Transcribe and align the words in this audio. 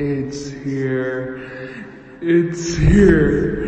It's 0.00 0.50
here. 0.50 1.40
It's 2.20 2.76
here. 2.76 3.66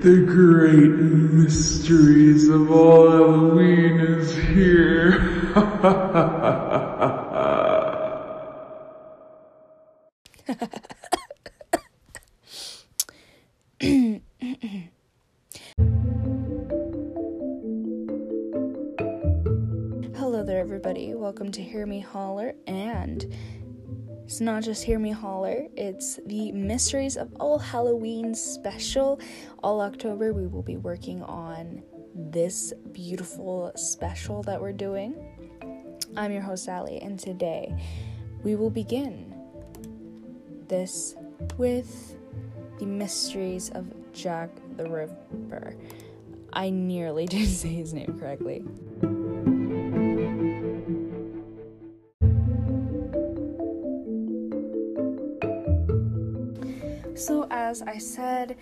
The 0.00 0.24
great 0.24 0.88
mysteries 0.88 2.48
of 2.48 2.70
all 2.70 3.10
Halloween 3.10 4.00
is 4.00 4.34
here. 4.34 5.10
Hello 20.16 20.42
there, 20.42 20.60
everybody. 20.60 21.14
Welcome 21.14 21.52
to 21.52 21.62
Hear 21.62 21.84
Me 21.84 22.00
Holler, 22.00 22.54
it's 24.38 24.42
not 24.44 24.62
just 24.62 24.84
Hear 24.84 25.00
Me 25.00 25.10
Holler, 25.10 25.66
it's 25.76 26.20
the 26.26 26.52
Mysteries 26.52 27.16
of 27.16 27.34
All 27.40 27.58
Halloween 27.58 28.36
special. 28.36 29.18
All 29.64 29.80
October, 29.80 30.32
we 30.32 30.46
will 30.46 30.62
be 30.62 30.76
working 30.76 31.24
on 31.24 31.82
this 32.14 32.72
beautiful 32.92 33.72
special 33.74 34.44
that 34.44 34.60
we're 34.60 34.70
doing. 34.70 35.16
I'm 36.16 36.30
your 36.30 36.42
host, 36.42 36.66
Sally, 36.66 37.00
and 37.02 37.18
today 37.18 37.74
we 38.44 38.54
will 38.54 38.70
begin 38.70 39.34
this 40.68 41.16
with 41.56 42.14
the 42.78 42.86
mysteries 42.86 43.70
of 43.70 43.92
Jack 44.12 44.50
the 44.76 44.88
Ripper. 44.88 45.74
I 46.52 46.70
nearly 46.70 47.26
did 47.26 47.48
say 47.48 47.70
his 47.70 47.92
name 47.92 48.16
correctly. 48.20 48.62
So, 57.28 57.46
as 57.50 57.82
I 57.82 57.98
said, 57.98 58.56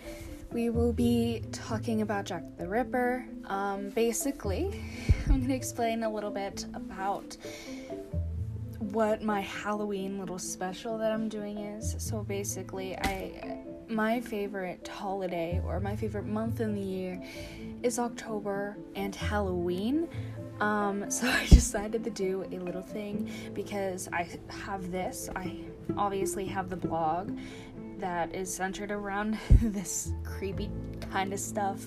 we 0.51 0.71
will 0.71 0.93
be 0.93 1.45
talking 1.53 2.03
about 2.03 2.25
Jack 2.25 2.43
the 2.59 2.67
Ripper. 2.67 3.25
Um, 3.45 3.91
basically, 3.91 4.83
I'm 5.27 5.37
going 5.37 5.47
to 5.47 5.55
explain 5.55 6.03
a 6.03 6.13
little 6.13 6.33
bit 6.33 6.67
about 6.75 7.37
what 8.81 9.23
my 9.23 9.41
Halloween 9.43 10.19
little 10.19 10.41
special 10.41 10.99
that 10.99 11.13
I'm 11.13 11.29
doing 11.29 11.59
is. 11.59 11.95
So, 11.99 12.25
basically, 12.25 12.97
I 12.97 13.63
my 13.89 14.21
favorite 14.21 14.89
holiday 14.89 15.63
or 15.65 15.79
my 15.79 15.95
favorite 15.95 16.27
month 16.27 16.61
in 16.61 16.75
the 16.75 16.81
year 16.81 17.23
is 17.85 18.01
October 18.01 18.77
and 18.97 19.15
Halloween. 19.15 20.09
Um, 20.61 21.11
so 21.11 21.29
I 21.29 21.47
decided 21.47 22.03
to 22.05 22.11
do 22.11 22.45
a 22.51 22.59
little 22.59 22.83
thing 22.83 23.31
because 23.55 24.09
I 24.13 24.29
have 24.49 24.91
this. 24.91 25.29
I 25.37 25.57
obviously 25.97 26.47
have 26.47 26.69
the 26.69 26.77
blog 26.77 27.37
that 27.99 28.35
is 28.35 28.53
centered 28.53 28.91
around 28.91 29.39
this 29.63 30.13
creepy 30.25 30.71
kind 31.11 31.33
of 31.33 31.41
stuff. 31.41 31.87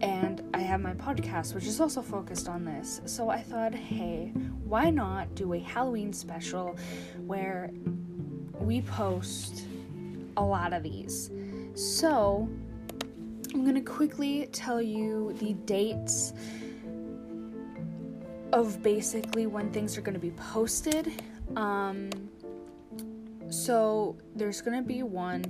And 0.00 0.42
I 0.54 0.60
have 0.60 0.80
my 0.80 0.94
podcast, 0.94 1.54
which 1.54 1.66
is 1.66 1.80
also 1.80 2.02
focused 2.02 2.48
on 2.48 2.64
this. 2.64 3.00
So 3.04 3.28
I 3.28 3.40
thought, 3.40 3.74
hey, 3.74 4.32
why 4.64 4.90
not 4.90 5.34
do 5.34 5.52
a 5.54 5.58
Halloween 5.58 6.12
special 6.12 6.76
where 7.26 7.70
we 8.58 8.82
post 8.82 9.66
a 10.36 10.42
lot 10.42 10.72
of 10.72 10.82
these? 10.82 11.30
So 11.74 12.48
I'm 13.54 13.62
going 13.62 13.74
to 13.74 13.80
quickly 13.80 14.48
tell 14.52 14.80
you 14.80 15.36
the 15.38 15.54
dates 15.64 16.32
of 18.52 18.82
basically 18.82 19.46
when 19.46 19.70
things 19.70 19.96
are 19.96 20.00
going 20.00 20.14
to 20.14 20.20
be 20.20 20.32
posted. 20.32 21.22
Um, 21.56 22.10
so 23.50 24.16
there's 24.34 24.60
gonna 24.60 24.82
be 24.82 25.02
one 25.02 25.44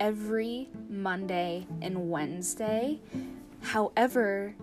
every 0.00 0.68
Monday 0.88 1.66
and 1.82 2.10
Wednesday. 2.10 3.00
However, 3.60 4.54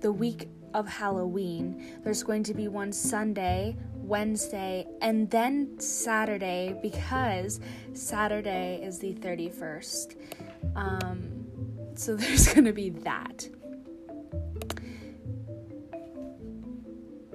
the 0.00 0.12
week 0.12 0.48
of 0.74 0.88
Halloween, 0.88 2.00
there's 2.04 2.22
going 2.22 2.42
to 2.44 2.54
be 2.54 2.68
one 2.68 2.92
Sunday, 2.92 3.76
Wednesday, 3.96 4.86
and 5.00 5.30
then 5.30 5.78
Saturday 5.78 6.76
because 6.82 7.60
Saturday 7.94 8.80
is 8.82 8.98
the 8.98 9.14
31st. 9.14 10.16
Um, 10.76 11.46
so 11.94 12.16
there's 12.16 12.52
going 12.52 12.64
to 12.64 12.72
be 12.72 12.90
that. 12.90 13.48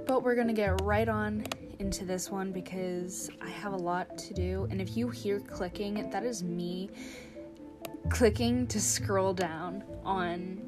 But 0.05 0.23
we're 0.23 0.35
going 0.35 0.47
to 0.47 0.53
get 0.53 0.81
right 0.81 1.09
on 1.09 1.45
into 1.79 2.05
this 2.05 2.29
one 2.31 2.51
because 2.51 3.29
I 3.41 3.49
have 3.49 3.73
a 3.73 3.77
lot 3.77 4.17
to 4.17 4.33
do. 4.33 4.67
And 4.69 4.81
if 4.81 4.97
you 4.97 5.09
hear 5.09 5.39
clicking, 5.39 6.09
that 6.09 6.23
is 6.23 6.43
me 6.43 6.89
clicking 8.09 8.67
to 8.67 8.79
scroll 8.79 9.33
down 9.33 9.83
on 10.03 10.61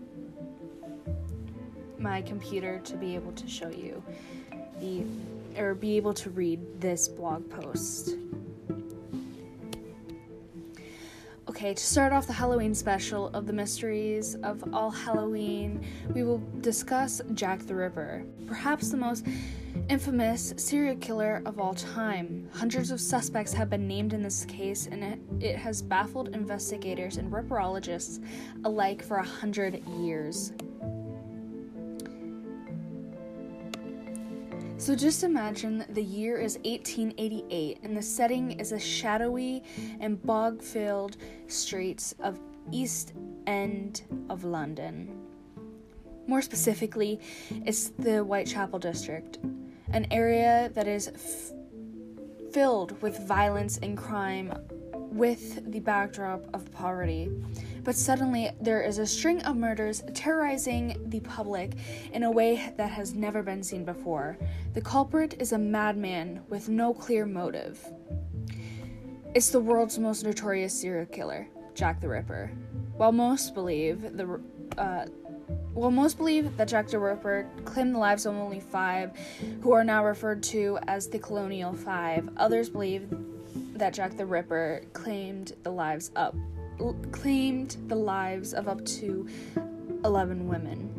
my 1.98 2.22
computer 2.22 2.80
to 2.80 2.96
be 2.96 3.16
able 3.16 3.32
to 3.34 3.48
show 3.48 3.70
you 3.70 4.04
the 4.80 5.04
or 5.58 5.74
be 5.74 5.98
able 5.98 6.14
to 6.14 6.30
read 6.30 6.60
this 6.80 7.08
blog 7.08 7.50
post. 7.50 8.16
Okay, 11.50 11.74
to 11.74 11.84
start 11.84 12.14
off 12.14 12.28
the 12.28 12.34
Halloween 12.34 12.74
special 12.76 13.30
of 13.30 13.48
the 13.48 13.52
mysteries 13.52 14.36
of 14.44 14.64
all 14.74 14.92
Halloween, 14.92 15.84
we 16.14 16.24
will 16.24 16.42
discuss 16.62 17.22
Jack 17.34 17.60
the 17.66 17.76
Ripper, 17.76 18.24
perhaps 18.46 18.92
the 18.92 18.98
most 18.98 19.26
infamous 19.90 20.54
serial 20.56 20.96
killer 20.98 21.42
of 21.46 21.60
all 21.60 21.74
time. 21.74 22.48
Hundreds 22.54 22.92
of 22.92 23.02
suspects 23.02 23.52
have 23.52 23.72
been 23.72 23.88
named 23.88 24.14
in 24.14 24.22
this 24.22 24.46
case, 24.46 24.88
and 24.88 25.20
it, 25.44 25.56
has 25.56 25.82
baffled 25.82 26.30
investigators 26.36 27.18
and 27.18 27.32
ripperologists 27.32 28.24
alike 28.66 29.04
for 29.04 29.18
a 29.18 29.26
hundred 29.26 29.84
years. 29.88 30.54
So 34.78 34.96
just 34.96 35.24
imagine 35.24 35.84
the 35.90 36.04
year 36.04 36.38
is 36.40 36.56
1888 36.60 37.80
and 37.84 37.98
the 37.98 38.02
setting 38.02 38.52
is 38.52 38.72
a 38.72 38.80
shadowy 38.80 39.64
and 40.00 40.24
bog 40.24 40.62
filled 40.62 41.18
streets 41.48 42.16
of 42.22 42.40
East 42.72 43.14
End 43.46 44.04
of 44.30 44.46
London. 44.46 45.20
More 46.28 46.42
specifically, 46.42 47.20
it's 47.66 47.90
the 48.00 48.20
Whitechapel 48.20 48.80
district, 48.80 49.40
an 49.92 50.08
area 50.12 50.72
that 50.74 50.88
is 50.88 51.08
f- 51.08 52.54
filled 52.54 53.02
with 53.02 53.28
violence 53.28 53.78
and 53.80 53.98
crime 53.98 54.54
with 54.94 55.72
the 55.72 55.80
backdrop 55.80 56.46
of 56.54 56.72
poverty. 56.72 57.30
But 57.84 57.96
suddenly, 57.96 58.52
there 58.62 58.82
is 58.82 59.00
a 59.00 59.08
string 59.08 59.42
of 59.44 59.56
murders 59.56 60.04
terrorizing 60.14 61.02
the 61.08 61.20
public 61.22 61.74
in 62.14 62.24
a 62.24 62.32
way 62.32 62.74
that 62.78 62.92
has 62.92 63.14
never 63.14 63.42
been 63.42 63.64
seen 63.64 63.86
before. 63.86 64.38
The 64.74 64.82
culprit 64.82 65.36
is 65.40 65.54
a 65.54 65.58
madman 65.58 66.42
with 66.50 66.70
no 66.70 66.94
clear 66.94 67.26
motive. 67.26 67.84
It's 69.34 69.50
the 69.50 69.60
world's 69.60 69.98
most 69.98 70.24
notorious 70.24 70.80
serial 70.80 71.06
killer, 71.06 71.48
Jack 71.74 72.02
the 72.02 72.10
Ripper. 72.10 72.52
While 72.98 73.12
most 73.12 73.54
believe 73.54 74.18
the 74.18 74.42
uh, 74.78 75.06
while 75.80 75.92
most 75.92 76.18
believe 76.18 76.58
that 76.58 76.68
Jack 76.68 76.88
the 76.88 77.00
Ripper 77.00 77.48
claimed 77.64 77.96
the 77.96 78.00
lives 78.00 78.26
of 78.26 78.36
only 78.36 78.60
five, 78.60 79.12
who 79.62 79.72
are 79.72 79.86
now 79.86 80.06
referred 80.06 80.44
to 80.44 80.78
as 80.88 81.08
the 81.08 81.18
Colonial 81.18 81.72
Five, 81.72 82.30
others 82.36 82.70
believe 82.70 83.08
that 83.76 83.94
Jack 83.94 84.18
the 84.18 84.26
Ripper 84.26 84.82
claimed 84.92 85.54
the 85.64 85.72
lives 85.72 86.12
up 86.18 86.36
claimed 87.12 87.78
the 87.88 87.96
lives 87.96 88.54
of 88.54 88.68
up 88.68 88.84
to 88.86 89.28
11 90.04 90.48
women. 90.48 90.90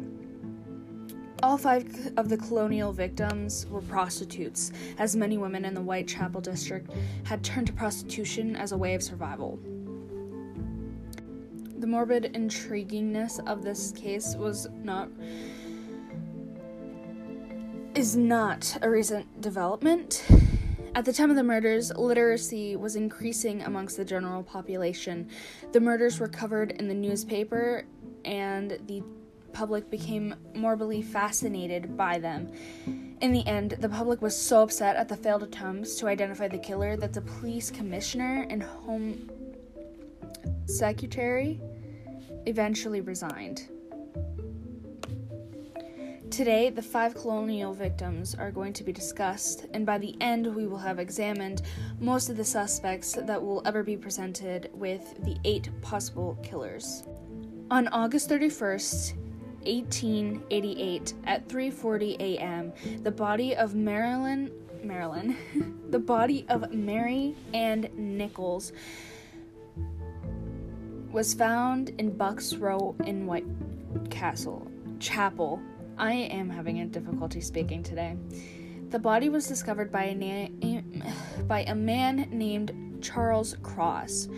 All 1.43 1.57
five 1.57 2.13
of 2.19 2.29
the 2.29 2.37
colonial 2.37 2.93
victims 2.93 3.67
were 3.71 3.81
prostitutes, 3.81 4.73
as 4.99 5.17
many 5.17 5.39
women 5.39 5.65
in 5.65 5.73
the 5.73 5.81
Whitechapel 5.81 6.43
district 6.43 6.91
had 7.25 7.43
turned 7.43 7.67
to 7.67 7.73
prostitution 7.73 8.57
as 8.57 8.73
a 8.73 8.79
way 8.79 8.95
of 8.95 9.03
survival. 9.03 9.59
The 11.81 11.87
morbid 11.87 12.35
intriguingness 12.35 13.41
of 13.47 13.63
this 13.63 13.91
case 13.93 14.37
was 14.37 14.69
not 14.85 15.09
is 17.95 18.19
not 18.19 18.77
a 18.83 18.91
recent 18.91 19.41
development. 19.41 20.23
At 20.95 21.07
the 21.07 21.13
time 21.15 21.31
of 21.31 21.37
the 21.37 21.43
murders, 21.43 21.91
literacy 21.97 22.77
was 22.77 22.97
increasing 22.97 23.63
amongst 23.63 23.97
the 23.97 24.05
general 24.05 24.43
population. 24.43 25.31
The 25.73 25.81
murders 25.81 26.21
were 26.21 26.29
covered 26.29 26.73
in 26.73 26.87
the 26.87 26.95
newspaper, 26.95 27.87
and 28.27 28.79
the 28.87 29.03
public 29.55 29.89
became 29.89 30.35
morbidly 30.55 31.01
fascinated 31.01 31.97
by 31.97 32.19
them. 32.19 32.53
In 33.23 33.33
the 33.33 33.47
end, 33.47 33.77
the 33.81 33.89
public 33.89 34.21
was 34.21 34.37
so 34.37 34.65
upset 34.65 34.97
at 34.97 35.09
the 35.09 35.17
failed 35.17 35.45
attempts 35.45 35.97
to 35.97 36.09
identify 36.09 36.47
the 36.47 36.59
killer 36.59 36.99
that 36.99 37.15
the 37.15 37.23
police 37.23 37.71
commissioner 37.71 38.47
and 38.51 38.63
home 38.63 39.31
secretary 40.67 41.61
eventually 42.47 43.01
resigned. 43.01 43.69
Today, 46.31 46.71
the 46.71 46.81
five 46.81 47.15
colonial 47.15 47.75
victims 47.75 48.37
are 48.37 48.53
going 48.53 48.73
to 48.75 48.85
be 48.85 48.93
discussed, 48.93 49.67
and 49.75 49.85
by 49.85 49.99
the 49.99 50.15
end, 50.21 50.55
we 50.55 50.67
will 50.67 50.79
have 50.79 51.01
examined 51.01 51.63
most 51.99 52.31
of 52.31 52.37
the 52.37 52.45
suspects 52.45 53.13
that 53.13 53.43
will 53.43 53.63
ever 53.67 53.83
be 53.83 53.97
presented 53.97 54.71
with 54.73 55.23
the 55.25 55.37
eight 55.45 55.69
possible 55.83 56.39
killers. 56.43 57.03
On 57.71 57.89
August 57.89 58.31
31st, 58.31 59.17
1888 59.65 61.15
at 61.25 61.49
3:40 61.49 62.17
a.m. 62.21 62.73
the 63.03 63.11
body 63.11 63.55
of 63.55 63.75
Marilyn 63.75 64.51
Marilyn 64.83 65.37
the 65.91 65.99
body 65.99 66.47
of 66.49 66.73
Mary 66.73 67.35
Ann 67.53 67.91
Nichols 67.95 68.73
was 71.13 71.35
found 71.35 71.89
in 71.99 72.17
Bucks 72.17 72.55
Row 72.55 72.95
in 73.05 73.27
White 73.27 73.47
Castle 74.11 74.71
Chapel. 75.01 75.61
I 75.99 76.13
am 76.13 76.49
having 76.49 76.81
a 76.81 76.87
difficulty 76.87 77.41
speaking 77.41 77.83
today. 77.83 78.17
The 78.91 78.99
body 78.99 79.29
was 79.29 79.47
discovered 79.47 79.91
by 79.91 80.05
a 80.05 80.15
na- 80.15 80.81
by 81.49 81.63
a 81.63 81.75
man 81.75 82.29
named 82.31 83.01
Charles 83.03 83.57
Cross 83.63 84.29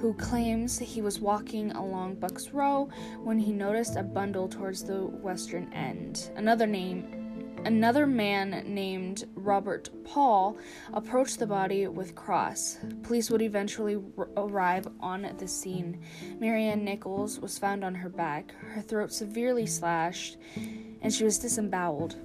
who 0.00 0.14
claims 0.14 0.78
he 0.78 1.02
was 1.02 1.20
walking 1.20 1.72
along 1.72 2.14
Bucks 2.14 2.50
Row 2.50 2.88
when 3.22 3.38
he 3.38 3.52
noticed 3.52 3.96
a 3.96 4.02
bundle 4.02 4.48
towards 4.48 4.82
the 4.82 5.06
western 5.06 5.70
end. 5.74 6.30
Another 6.36 6.66
name 6.66 7.19
Another 7.64 8.06
man 8.06 8.64
named 8.66 9.24
Robert 9.34 9.90
Paul 10.04 10.56
approached 10.94 11.38
the 11.38 11.46
body 11.46 11.86
with 11.88 12.14
Cross. 12.14 12.78
Police 13.02 13.30
would 13.30 13.42
eventually 13.42 14.02
r- 14.16 14.28
arrive 14.36 14.88
on 14.98 15.34
the 15.38 15.46
scene. 15.46 16.00
Mary 16.38 16.64
Ann 16.64 16.84
Nichols 16.84 17.38
was 17.38 17.58
found 17.58 17.84
on 17.84 17.94
her 17.94 18.08
back, 18.08 18.54
her 18.60 18.80
throat 18.80 19.12
severely 19.12 19.66
slashed, 19.66 20.38
and 21.02 21.12
she 21.12 21.22
was 21.22 21.38
disemboweled. 21.38 22.16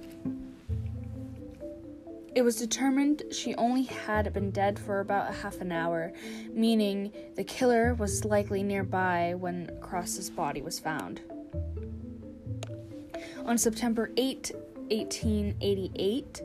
It 2.34 2.42
was 2.42 2.56
determined 2.56 3.22
she 3.30 3.54
only 3.56 3.84
had 3.84 4.32
been 4.32 4.50
dead 4.50 4.78
for 4.78 5.00
about 5.00 5.30
a 5.30 5.34
half 5.34 5.60
an 5.60 5.70
hour, 5.70 6.12
meaning 6.50 7.12
the 7.34 7.44
killer 7.44 7.94
was 7.94 8.24
likely 8.24 8.62
nearby 8.62 9.34
when 9.36 9.70
Cross's 9.80 10.30
body 10.30 10.62
was 10.62 10.78
found. 10.78 11.20
On 13.44 13.56
September 13.56 14.10
8, 14.16 14.52
1888, 14.90 16.42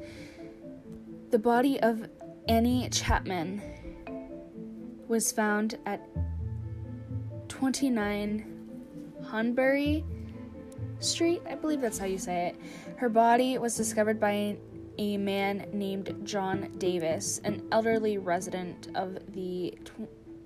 the 1.30 1.40
body 1.40 1.80
of 1.82 2.08
Annie 2.48 2.90
Chapman 2.90 3.62
was 5.08 5.32
found 5.32 5.78
at 5.86 6.08
29 7.48 8.46
Hunbury 9.24 10.04
Street, 11.00 11.42
I 11.50 11.56
believe 11.56 11.82
that's 11.82 11.98
how 11.98 12.06
you 12.06 12.18
say 12.18 12.48
it. 12.48 12.56
Her 12.98 13.10
body 13.10 13.58
was 13.58 13.76
discovered 13.76 14.20
by 14.20 14.58
a 14.98 15.18
man 15.18 15.68
named 15.74 16.16
John 16.24 16.70
Davis, 16.78 17.40
an 17.44 17.68
elderly 17.72 18.18
resident 18.18 18.90
of 18.96 19.18
the 19.34 19.78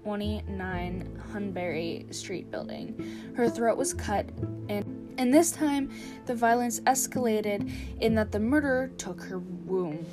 29 0.03 1.21
Hunbury 1.33 2.05
Street 2.13 2.51
building. 2.51 3.33
Her 3.35 3.49
throat 3.49 3.77
was 3.77 3.93
cut, 3.93 4.29
and, 4.69 4.94
and 5.17 5.33
this 5.33 5.51
time 5.51 5.91
the 6.25 6.35
violence 6.35 6.79
escalated 6.81 7.71
in 8.01 8.15
that 8.15 8.31
the 8.31 8.39
murderer 8.39 8.89
took 8.97 9.21
her 9.23 9.39
womb. 9.39 10.05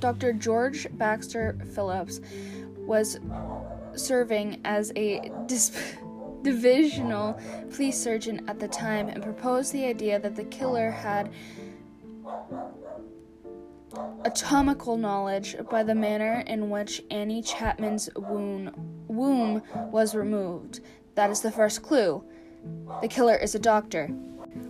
Dr. 0.00 0.32
George 0.32 0.88
Bagster 0.96 1.64
Phillips 1.74 2.20
was 2.78 3.20
serving 3.94 4.60
as 4.64 4.92
a 4.96 5.30
divisional 6.42 7.40
police 7.70 7.98
surgeon 7.98 8.48
at 8.48 8.58
the 8.58 8.66
time 8.66 9.08
and 9.08 9.22
proposed 9.22 9.72
the 9.72 9.84
idea 9.84 10.18
that 10.18 10.34
the 10.34 10.44
killer 10.44 10.90
had 10.90 11.30
atomical 14.24 14.96
knowledge 14.96 15.56
by 15.70 15.82
the 15.82 15.94
manner 15.94 16.42
in 16.46 16.70
which 16.70 17.02
Annie 17.10 17.42
Chapman's 17.42 18.08
womb, 18.16 18.72
womb 19.06 19.62
was 19.90 20.14
removed. 20.14 20.80
That 21.14 21.30
is 21.30 21.40
the 21.40 21.50
first 21.50 21.82
clue. 21.82 22.24
The 23.00 23.08
killer 23.08 23.36
is 23.36 23.54
a 23.54 23.58
doctor. 23.58 24.10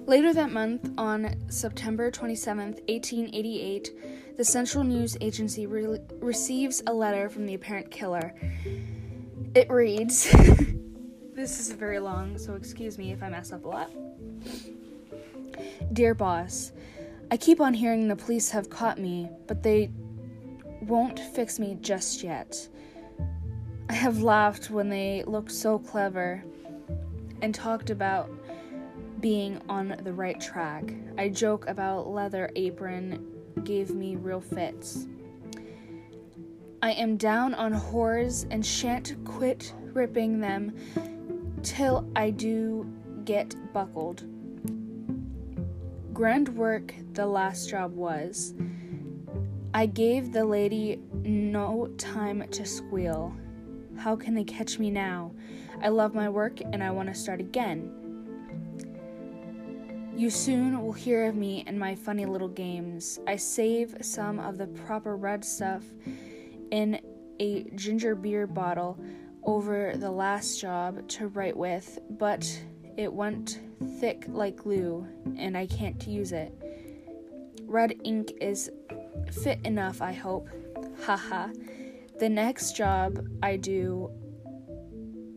Later 0.07 0.33
that 0.35 0.53
month, 0.53 0.91
on 0.99 1.35
September 1.49 2.11
27, 2.11 2.73
1888, 2.89 4.37
the 4.37 4.45
Central 4.45 4.85
News 4.85 5.17
Agency 5.21 5.67
re- 5.67 5.99
receives 6.21 6.83
a 6.87 6.93
letter 6.93 7.29
from 7.29 7.47
the 7.47 7.55
apparent 7.55 7.91
killer. 7.91 8.35
It 9.55 9.71
reads 9.71 10.31
This 11.35 11.61
is 11.61 11.73
very 11.73 11.99
long, 11.99 12.39
so 12.39 12.55
excuse 12.55 12.99
me 12.99 13.13
if 13.13 13.23
I 13.23 13.29
mess 13.29 13.53
up 13.53 13.65
a 13.65 13.69
lot. 13.69 13.91
Dear 15.93 16.15
boss, 16.15 16.73
I 17.31 17.37
keep 17.37 17.61
on 17.61 17.75
hearing 17.75 18.09
the 18.09 18.17
police 18.17 18.51
have 18.51 18.71
caught 18.71 18.99
me, 18.99 19.31
but 19.47 19.63
they 19.63 19.91
won't 20.83 21.19
fix 21.19 21.59
me 21.59 21.79
just 21.81 22.23
yet. 22.23 22.69
I 23.89 23.95
have 23.95 24.23
laughed 24.23 24.71
when 24.71 24.89
they 24.89 25.23
looked 25.27 25.53
so 25.53 25.79
clever 25.79 26.45
and 27.43 27.55
talked 27.55 27.91
about 27.91 28.31
being 29.21 29.61
on 29.69 29.97
the 30.03 30.13
right 30.13 30.41
track. 30.41 30.95
I 31.19 31.29
joke 31.29 31.67
about 31.69 32.09
leather 32.09 32.51
apron 32.57 33.27
gave 33.65 33.91
me 33.91 34.17
real 34.17 34.41
fits. 34.41 35.07
I 36.81 36.93
am 36.93 37.17
down 37.17 37.55
on 37.55 37.73
whores 37.73 38.47
and 38.51 38.65
shan't 38.65 39.17
quit 39.25 39.73
ripping 39.93 40.41
them 40.41 40.75
till 41.63 42.09
I 42.17 42.31
do 42.31 42.91
get 43.25 43.55
buckled. 43.73 44.25
Grand 46.13 46.49
work 46.51 46.95
the 47.13 47.27
last 47.27 47.71
job 47.71 47.95
was. 47.95 48.55
I 49.75 49.87
gave 49.87 50.33
the 50.33 50.45
lady 50.45 51.01
no 51.23 51.87
time 51.99 52.47
to 52.51 52.67
squeal. 52.67 53.35
How 53.97 54.17
can 54.17 54.35
they 54.35 54.45
catch 54.45 54.79
me 54.79 54.91
now? 54.91 55.33
I 55.83 55.89
love 55.89 56.15
my 56.15 56.29
work 56.29 56.61
and 56.61 56.83
I 56.83 56.93
want 56.93 57.09
to 57.09 57.15
start 57.15 57.41
again. 57.41 57.91
You 60.15 60.31
soon 60.31 60.81
will 60.81 60.93
hear 60.93 61.27
of 61.27 61.35
me 61.35 61.65
and 61.67 61.77
my 61.77 61.97
funny 61.97 62.25
little 62.25 62.49
games. 62.49 63.19
I 63.27 63.35
save 63.35 63.97
some 64.01 64.39
of 64.39 64.59
the 64.59 64.69
proper 64.69 65.17
red 65.17 65.45
stuff 65.45 65.83
in 66.71 67.01
a 67.41 67.65
ginger 67.75 68.15
beer 68.15 68.47
bottle 68.47 68.97
over 69.43 69.95
the 69.97 70.11
last 70.11 70.61
job 70.61 71.09
to 71.09 71.27
write 71.27 71.57
with, 71.57 71.99
but 72.11 72.47
it 72.97 73.13
went 73.13 73.59
thick 73.99 74.27
like 74.29 74.57
glue 74.57 75.05
and 75.37 75.59
I 75.59 75.67
can't 75.67 76.07
use 76.07 76.31
it. 76.31 76.53
Red 77.63 77.95
ink 78.05 78.33
is 78.41 78.71
fit 79.43 79.59
enough, 79.65 80.01
I 80.01 80.13
hope. 80.13 80.49
Haha. 81.05 81.49
the 82.21 82.29
next 82.29 82.77
job 82.77 83.27
I 83.43 83.57
do, 83.57 84.11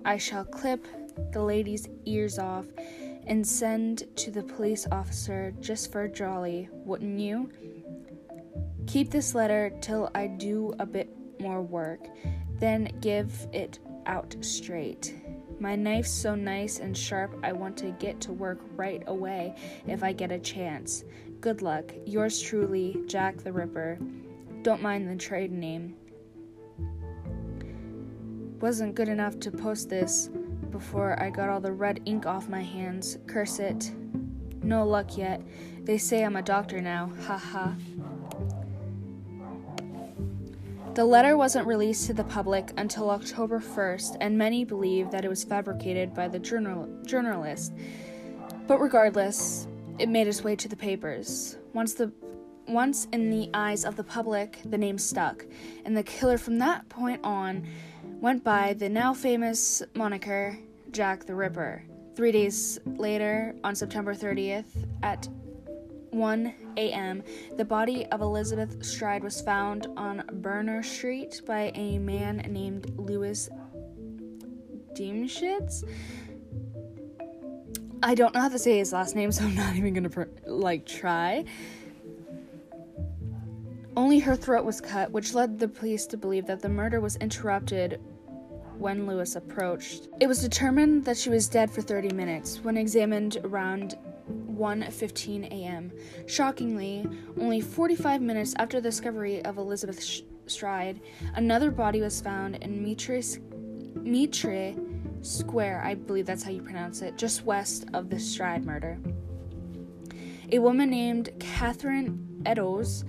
I 0.05 0.17
shall 0.17 0.45
clip 0.45 0.87
the 1.31 1.41
lady's 1.41 1.89
ears 2.05 2.37
off 2.37 2.65
and 3.25 3.45
send 3.45 4.03
to 4.17 4.29
the 4.29 4.43
police 4.43 4.87
officer 4.91 5.51
just 5.59 5.91
for 5.91 6.07
jolly, 6.07 6.69
wouldn't 6.71 7.19
you? 7.19 7.49
Keep 8.85 9.09
this 9.09 9.33
letter 9.33 9.71
till 9.81 10.11
I 10.13 10.27
do 10.27 10.75
a 10.79 10.85
bit 10.85 11.09
more 11.39 11.63
work, 11.63 12.07
then 12.59 12.91
give 13.01 13.47
it 13.51 13.79
out 14.05 14.35
straight. 14.41 15.15
My 15.59 15.75
knife's 15.75 16.11
so 16.11 16.35
nice 16.35 16.79
and 16.79 16.95
sharp, 16.95 17.35
I 17.43 17.51
want 17.53 17.75
to 17.77 17.91
get 17.91 18.21
to 18.21 18.33
work 18.33 18.59
right 18.75 19.01
away 19.07 19.55
if 19.87 20.03
I 20.03 20.13
get 20.13 20.31
a 20.31 20.37
chance. 20.39 21.03
Good 21.41 21.61
luck. 21.61 21.91
Yours 22.05 22.39
truly, 22.39 22.97
Jack 23.07 23.37
the 23.37 23.51
Ripper. 23.51 23.97
Don't 24.61 24.81
mind 24.81 25.09
the 25.09 25.15
trade 25.15 25.51
name. 25.51 25.95
Wasn't 28.61 28.95
good 28.95 29.09
enough 29.09 29.39
to 29.41 29.51
post 29.51 29.89
this 29.89 30.29
before 30.71 31.21
I 31.21 31.29
got 31.29 31.49
all 31.49 31.59
the 31.59 31.71
red 31.71 32.01
ink 32.05 32.25
off 32.25 32.49
my 32.49 32.63
hands. 32.63 33.17
Curse 33.27 33.59
it. 33.59 33.91
No 34.63 34.85
luck 34.85 35.17
yet. 35.17 35.41
They 35.83 35.97
say 35.97 36.23
I'm 36.23 36.35
a 36.35 36.41
doctor 36.41 36.81
now. 36.81 37.11
Ha 37.27 37.37
ha. 37.37 37.75
The 40.95 41.03
letter 41.03 41.35
wasn't 41.35 41.67
released 41.67 42.07
to 42.07 42.13
the 42.13 42.23
public 42.23 42.71
until 42.77 43.09
October 43.09 43.59
1st, 43.59 44.15
and 44.21 44.37
many 44.37 44.63
believe 44.63 45.11
that 45.11 45.25
it 45.25 45.27
was 45.27 45.43
fabricated 45.43 46.13
by 46.13 46.29
the 46.29 46.39
journal- 46.39 46.87
journalist. 47.05 47.73
But 48.65 48.79
regardless, 48.79 49.67
it 49.99 50.07
made 50.07 50.27
its 50.27 50.43
way 50.43 50.55
to 50.55 50.69
the 50.69 50.75
papers. 50.77 51.57
Once 51.73 51.93
the 51.93 52.11
once 52.67 53.07
in 53.11 53.29
the 53.29 53.47
eyes 53.53 53.85
of 53.85 53.95
the 53.95 54.03
public, 54.03 54.59
the 54.65 54.77
name 54.77 54.97
stuck, 54.97 55.45
and 55.83 55.95
the 55.95 56.01
killer 56.01 56.37
from 56.37 56.57
that 56.57 56.89
point 56.89 57.19
on 57.23 57.67
went 58.21 58.43
by 58.43 58.73
the 58.73 58.89
now 58.89 59.13
famous 59.13 59.83
moniker 59.95 60.57
Jack 60.91 61.25
the 61.25 61.35
Ripper. 61.35 61.83
Three 62.15 62.31
days 62.31 62.79
later, 62.85 63.55
on 63.63 63.75
September 63.75 64.15
30th, 64.15 64.87
at 65.03 65.27
1 66.11 66.53
a.m., 66.77 67.23
the 67.57 67.65
body 67.65 68.05
of 68.07 68.21
Elizabeth 68.21 68.83
Stride 68.85 69.23
was 69.23 69.41
found 69.41 69.87
on 69.97 70.23
Berner 70.31 70.81
Street 70.81 71.41
by 71.45 71.71
a 71.75 71.97
man 71.97 72.37
named 72.49 72.93
Louis 72.97 73.49
Diemschutz. 74.93 75.83
I 78.01 78.15
don't 78.15 78.33
know 78.33 78.41
how 78.41 78.49
to 78.49 78.59
say 78.59 78.77
his 78.77 78.93
last 78.93 79.15
name, 79.15 79.31
so 79.31 79.43
I'm 79.43 79.55
not 79.55 79.75
even 79.75 79.93
gonna 79.93 80.27
like 80.45 80.85
try. 80.85 81.43
Only 83.97 84.19
her 84.19 84.35
throat 84.35 84.65
was 84.65 84.81
cut, 84.81 85.11
which 85.11 85.33
led 85.33 85.57
the 85.57 85.67
police 85.67 86.05
to 86.07 86.17
believe 86.17 86.45
that 86.47 86.61
the 86.61 86.69
murder 86.69 86.99
was 86.99 87.15
interrupted 87.17 88.01
when 88.77 89.07
Louis 89.07 89.35
approached. 89.35 90.09
It 90.19 90.27
was 90.27 90.41
determined 90.41 91.05
that 91.05 91.17
she 91.17 91.29
was 91.29 91.47
dead 91.47 91.71
for 91.71 91.81
30 91.81 92.13
minutes 92.13 92.59
when 92.61 92.75
examined 92.75 93.37
around 93.43 93.97
1:15 94.49 95.45
a.m. 95.45 95.91
Shockingly, 96.27 97.07
only 97.39 97.61
45 97.61 98.21
minutes 98.21 98.53
after 98.57 98.81
the 98.81 98.89
discovery 98.89 99.43
of 99.45 99.57
Elizabeth 99.57 100.03
Sh- 100.03 100.21
Stride, 100.47 100.99
another 101.35 101.71
body 101.71 102.01
was 102.01 102.21
found 102.21 102.55
in 102.57 102.83
Mitre, 102.83 103.21
Mitre 103.95 104.75
Square, 105.21 105.81
I 105.83 105.95
believe 105.95 106.25
that's 106.25 106.43
how 106.43 106.51
you 106.51 106.61
pronounce 106.61 107.01
it, 107.01 107.17
just 107.17 107.45
west 107.45 107.85
of 107.93 108.09
the 108.09 108.19
Stride 108.19 108.65
murder. 108.65 108.99
A 110.51 110.59
woman 110.59 110.89
named 110.89 111.29
Catherine 111.39 112.43
Eddowes 112.45 113.03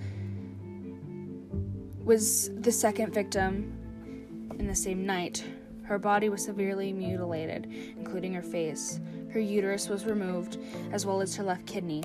was 2.07 2.49
the 2.61 2.71
second 2.71 3.13
victim 3.13 3.77
in 4.57 4.65
the 4.65 4.75
same 4.75 5.05
night. 5.05 5.43
Her 5.83 5.99
body 5.99 6.29
was 6.29 6.41
severely 6.41 6.93
mutilated, 6.93 7.67
including 7.97 8.33
her 8.33 8.41
face. 8.41 9.01
Her 9.29 9.41
uterus 9.41 9.89
was 9.89 10.05
removed, 10.05 10.57
as 10.93 11.05
well 11.05 11.19
as 11.19 11.35
her 11.35 11.43
left 11.43 11.65
kidney. 11.65 12.03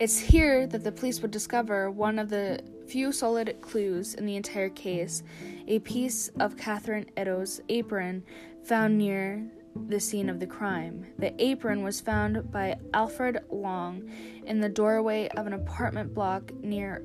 It's 0.00 0.18
here 0.18 0.66
that 0.66 0.82
the 0.82 0.90
police 0.90 1.22
would 1.22 1.30
discover 1.30 1.88
one 1.88 2.18
of 2.18 2.30
the 2.30 2.60
few 2.88 3.12
solid 3.12 3.60
clues 3.60 4.14
in 4.14 4.26
the 4.26 4.34
entire 4.34 4.70
case 4.70 5.22
a 5.68 5.78
piece 5.78 6.28
of 6.40 6.56
Catherine 6.56 7.08
Eddowes' 7.16 7.60
apron 7.68 8.24
found 8.64 8.98
near 8.98 9.48
the 9.86 10.00
scene 10.00 10.28
of 10.28 10.40
the 10.40 10.48
crime. 10.48 11.06
The 11.18 11.32
apron 11.40 11.84
was 11.84 12.00
found 12.00 12.50
by 12.50 12.76
Alfred 12.92 13.38
Long 13.50 14.10
in 14.46 14.60
the 14.60 14.68
doorway 14.68 15.28
of 15.36 15.46
an 15.46 15.52
apartment 15.52 16.12
block 16.12 16.52
near 16.54 17.04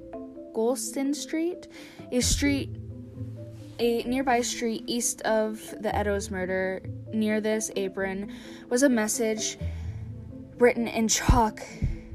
Goulston 0.56 1.14
Street, 1.14 1.68
a 2.12 2.22
street 2.22 2.70
a 3.78 4.04
nearby 4.04 4.40
street 4.40 4.84
east 4.88 5.22
of 5.24 5.76
the 5.82 5.94
Eddowes 5.94 6.32
murder. 6.32 6.82
Near 7.14 7.42
this 7.42 7.72
apron 7.76 8.32
was 8.70 8.84
a 8.84 8.90
message 8.90 9.58
written 10.58 10.88
in 10.88 11.10
chalk 11.10 11.62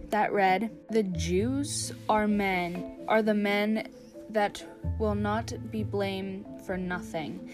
that 0.08 0.32
read, 0.32 0.70
"The 0.88 1.02
Jews 1.02 1.92
are 2.08 2.26
men, 2.26 2.96
are 3.06 3.20
the 3.20 3.34
men 3.34 3.88
that 4.30 4.64
will 4.98 5.14
not 5.14 5.52
be 5.70 5.82
blamed 5.84 6.46
for 6.64 6.78
nothing." 6.78 7.50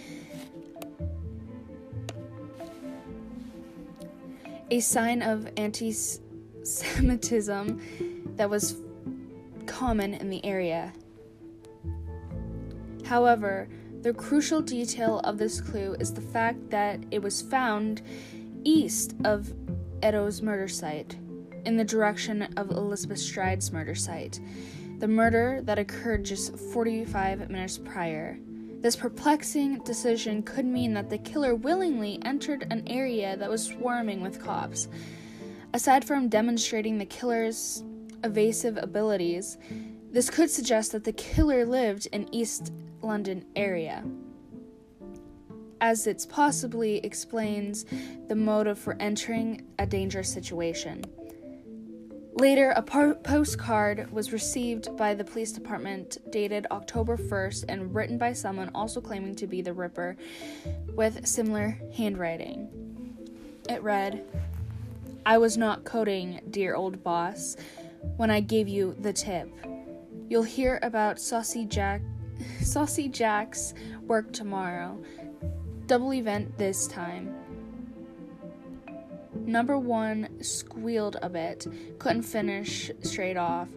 A 4.70 4.78
sign 4.80 5.22
of 5.22 5.48
anti 5.56 5.92
Semitism 6.62 7.80
that 8.36 8.50
was 8.50 8.76
common 9.76 10.14
in 10.14 10.30
the 10.30 10.42
area. 10.42 10.90
However, 13.04 13.68
the 14.00 14.14
crucial 14.14 14.62
detail 14.62 15.20
of 15.20 15.36
this 15.36 15.60
clue 15.60 15.94
is 16.00 16.14
the 16.14 16.22
fact 16.22 16.70
that 16.70 16.98
it 17.10 17.20
was 17.20 17.42
found 17.42 18.00
east 18.64 19.14
of 19.24 19.52
Eddowes' 20.02 20.40
murder 20.40 20.66
site, 20.66 21.16
in 21.66 21.76
the 21.76 21.84
direction 21.84 22.42
of 22.56 22.70
Elizabeth 22.70 23.18
Stride's 23.18 23.70
murder 23.70 23.94
site, 23.94 24.40
the 24.98 25.08
murder 25.08 25.60
that 25.64 25.78
occurred 25.78 26.24
just 26.24 26.56
45 26.56 27.50
minutes 27.50 27.76
prior. 27.76 28.38
This 28.80 28.96
perplexing 28.96 29.80
decision 29.80 30.42
could 30.42 30.64
mean 30.64 30.94
that 30.94 31.10
the 31.10 31.18
killer 31.18 31.54
willingly 31.54 32.18
entered 32.24 32.66
an 32.70 32.82
area 32.86 33.36
that 33.36 33.50
was 33.50 33.66
swarming 33.66 34.22
with 34.22 34.42
cops. 34.42 34.88
Aside 35.74 36.02
from 36.02 36.30
demonstrating 36.30 36.96
the 36.96 37.04
killer's 37.04 37.82
evasive 38.24 38.76
abilities, 38.76 39.58
this 40.10 40.30
could 40.30 40.50
suggest 40.50 40.92
that 40.92 41.04
the 41.04 41.12
killer 41.12 41.64
lived 41.64 42.08
in 42.12 42.32
East 42.34 42.72
London 43.02 43.44
area, 43.54 44.04
as 45.80 46.06
it 46.06 46.26
possibly 46.28 46.98
explains 46.98 47.84
the 48.28 48.34
motive 48.34 48.78
for 48.78 48.96
entering 49.00 49.66
a 49.78 49.86
dangerous 49.86 50.32
situation. 50.32 51.04
Later, 52.38 52.72
a 52.76 52.82
po- 52.82 53.14
postcard 53.14 54.12
was 54.12 54.30
received 54.30 54.94
by 54.98 55.14
the 55.14 55.24
police 55.24 55.52
department 55.52 56.18
dated 56.30 56.66
October 56.70 57.16
1st 57.16 57.64
and 57.70 57.94
written 57.94 58.18
by 58.18 58.34
someone 58.34 58.70
also 58.74 59.00
claiming 59.00 59.34
to 59.36 59.46
be 59.46 59.62
the 59.62 59.72
Ripper 59.72 60.18
with 60.94 61.26
similar 61.26 61.80
handwriting. 61.94 62.68
It 63.70 63.82
read, 63.82 64.22
I 65.24 65.38
was 65.38 65.56
not 65.56 65.84
coding, 65.84 66.40
dear 66.50 66.74
old 66.74 67.02
boss, 67.02 67.56
when 68.16 68.30
I 68.30 68.40
gave 68.40 68.68
you 68.68 68.94
the 69.00 69.12
tip. 69.12 69.48
You'll 70.28 70.42
hear 70.42 70.78
about 70.82 71.20
Saucy 71.20 71.64
Jack 71.66 72.02
Saucy 72.60 73.08
Jack's 73.08 73.74
work 74.02 74.32
tomorrow. 74.32 75.02
Double 75.86 76.12
event 76.12 76.56
this 76.58 76.86
time. 76.86 77.34
Number 79.34 79.78
one 79.78 80.42
squealed 80.42 81.16
a 81.22 81.28
bit, 81.28 81.66
couldn't 81.98 82.22
finish 82.22 82.90
straight 83.02 83.36
off. 83.36 83.68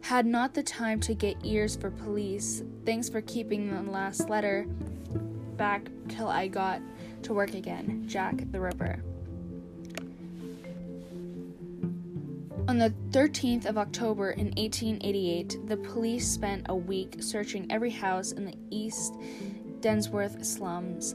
Had 0.00 0.24
not 0.24 0.54
the 0.54 0.62
time 0.62 1.00
to 1.00 1.14
get 1.14 1.36
ears 1.42 1.76
for 1.76 1.90
police. 1.90 2.62
Thanks 2.86 3.08
for 3.08 3.20
keeping 3.20 3.74
the 3.74 3.90
last 3.90 4.30
letter 4.30 4.66
back 5.56 5.88
till 6.08 6.28
I 6.28 6.48
got 6.48 6.80
to 7.24 7.34
work 7.34 7.54
again. 7.54 8.04
Jack 8.06 8.50
the 8.52 8.60
Ripper. 8.60 9.02
On 12.68 12.78
the 12.78 12.92
13th 13.10 13.66
of 13.66 13.78
October 13.78 14.32
in 14.32 14.46
1888, 14.56 15.68
the 15.68 15.76
police 15.76 16.26
spent 16.26 16.66
a 16.68 16.74
week 16.74 17.14
searching 17.20 17.70
every 17.70 17.90
house 17.90 18.32
in 18.32 18.44
the 18.44 18.58
East 18.70 19.14
End's 19.84 20.08
worst 20.08 20.44
slums, 20.44 21.14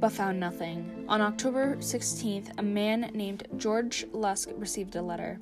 but 0.00 0.12
found 0.12 0.40
nothing. 0.40 1.04
On 1.08 1.20
October 1.20 1.76
16th, 1.76 2.58
a 2.58 2.62
man 2.62 3.10
named 3.12 3.46
George 3.58 4.06
Lusk 4.12 4.48
received 4.56 4.96
a 4.96 5.02
letter. 5.02 5.38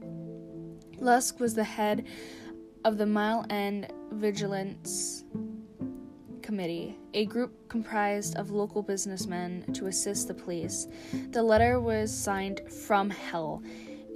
Lusk 0.99 1.39
was 1.39 1.55
the 1.55 1.63
head 1.63 2.07
of 2.85 2.99
the 2.99 3.07
Mile 3.07 3.47
End 3.51 3.87
Vigilance 4.11 5.23
Committee, 6.43 6.99
a 7.15 7.25
group 7.27 7.69
comprised 7.69 8.37
of 8.37 8.51
local 8.51 8.83
businessmen 8.83 9.73
to 9.75 9.87
assist 9.87 10.27
the 10.27 10.35
police. 10.35 10.89
The 11.31 11.45
letter 11.45 11.79
was 11.79 12.13
signed 12.13 12.63
From 12.69 13.11
Hell 13.11 13.63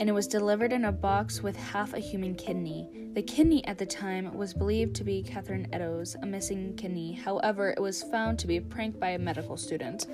and 0.00 0.08
it 0.08 0.12
was 0.12 0.26
delivered 0.26 0.72
in 0.72 0.86
a 0.86 0.92
box 0.92 1.42
with 1.42 1.56
half 1.56 1.94
a 1.94 1.98
human 1.98 2.34
kidney. 2.34 2.88
The 3.14 3.22
kidney 3.22 3.64
at 3.66 3.78
the 3.78 3.86
time 3.86 4.34
was 4.34 4.52
believed 4.52 4.96
to 4.96 5.04
be 5.04 5.22
Catherine 5.22 5.68
Eddowes, 5.72 6.16
a 6.20 6.26
missing 6.26 6.74
kidney. 6.76 7.12
However, 7.12 7.70
it 7.70 7.80
was 7.80 8.02
found 8.02 8.38
to 8.40 8.46
be 8.46 8.56
a 8.56 8.62
prank 8.62 8.98
by 8.98 9.10
a 9.10 9.18
medical 9.18 9.56
student. 9.56 10.06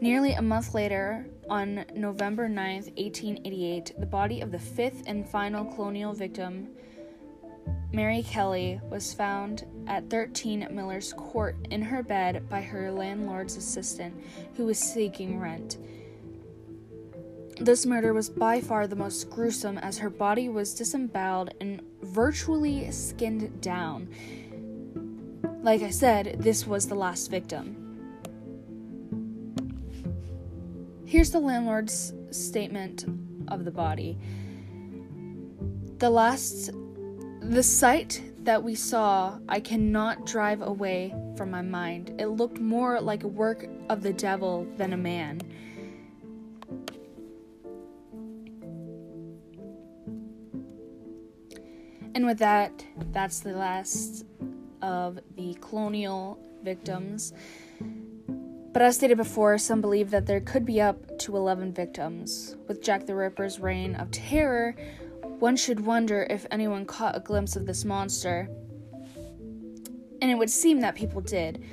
Nearly 0.00 0.34
a 0.34 0.42
month 0.42 0.74
later, 0.74 1.26
on 1.50 1.84
November 1.94 2.48
9, 2.48 2.74
1888, 2.74 3.94
the 3.98 4.06
body 4.06 4.42
of 4.42 4.52
the 4.52 4.58
fifth 4.58 5.02
and 5.06 5.28
final 5.28 5.64
colonial 5.64 6.12
victim, 6.12 6.68
Mary 7.92 8.22
Kelly, 8.22 8.80
was 8.90 9.14
found 9.14 9.64
at 9.86 10.08
13 10.10 10.68
Miller's 10.70 11.14
Court 11.14 11.56
in 11.70 11.80
her 11.80 12.02
bed 12.02 12.48
by 12.48 12.60
her 12.60 12.92
landlord's 12.92 13.56
assistant, 13.56 14.14
who 14.54 14.66
was 14.66 14.78
seeking 14.78 15.40
rent. 15.40 15.78
This 17.60 17.84
murder 17.86 18.14
was 18.14 18.30
by 18.30 18.60
far 18.60 18.86
the 18.86 18.94
most 18.94 19.30
gruesome 19.30 19.78
as 19.78 19.98
her 19.98 20.10
body 20.10 20.48
was 20.48 20.74
disemboweled 20.74 21.54
and 21.60 21.82
virtually 22.02 22.90
skinned 22.92 23.60
down. 23.60 24.08
Like 25.62 25.82
I 25.82 25.90
said, 25.90 26.36
this 26.38 26.66
was 26.66 26.86
the 26.86 26.94
last 26.94 27.30
victim. 27.30 27.84
Here's 31.04 31.30
the 31.30 31.40
landlord's 31.40 32.12
statement 32.30 33.06
of 33.48 33.64
the 33.64 33.70
body. 33.70 34.18
The 35.98 36.10
last 36.10 36.70
the 37.40 37.62
sight 37.62 38.22
that 38.44 38.62
we 38.62 38.74
saw, 38.74 39.38
I 39.48 39.58
cannot 39.58 40.26
drive 40.26 40.62
away 40.62 41.14
from 41.36 41.50
my 41.50 41.62
mind. 41.62 42.14
It 42.20 42.26
looked 42.26 42.60
more 42.60 43.00
like 43.00 43.24
a 43.24 43.28
work 43.28 43.66
of 43.88 44.02
the 44.02 44.12
devil 44.12 44.66
than 44.76 44.92
a 44.92 44.96
man. 44.96 45.40
And 52.18 52.26
with 52.26 52.38
that, 52.38 52.84
that's 53.12 53.38
the 53.38 53.52
last 53.52 54.26
of 54.82 55.20
the 55.36 55.56
colonial 55.60 56.36
victims. 56.64 57.32
But 58.72 58.82
as 58.82 58.96
stated 58.96 59.18
before, 59.18 59.56
some 59.56 59.80
believe 59.80 60.10
that 60.10 60.26
there 60.26 60.40
could 60.40 60.66
be 60.66 60.80
up 60.80 61.16
to 61.20 61.36
11 61.36 61.74
victims. 61.74 62.56
With 62.66 62.82
Jack 62.82 63.06
the 63.06 63.14
Ripper's 63.14 63.60
reign 63.60 63.94
of 63.94 64.10
terror, 64.10 64.74
one 65.38 65.54
should 65.54 65.78
wonder 65.78 66.26
if 66.28 66.44
anyone 66.50 66.86
caught 66.86 67.16
a 67.16 67.20
glimpse 67.20 67.54
of 67.54 67.66
this 67.66 67.84
monster. 67.84 68.48
And 70.20 70.28
it 70.28 70.36
would 70.36 70.50
seem 70.50 70.80
that 70.80 70.96
people 70.96 71.20
did. 71.20 71.64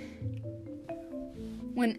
When 1.74 1.98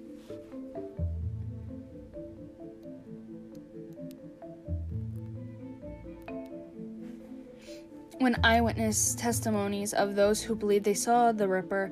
when 8.19 8.37
eyewitness 8.43 9.15
testimonies 9.15 9.93
of 9.93 10.15
those 10.15 10.43
who 10.43 10.55
believe 10.55 10.83
they 10.83 10.95
saw 10.95 11.33
the 11.33 11.47
Ripper, 11.47 11.91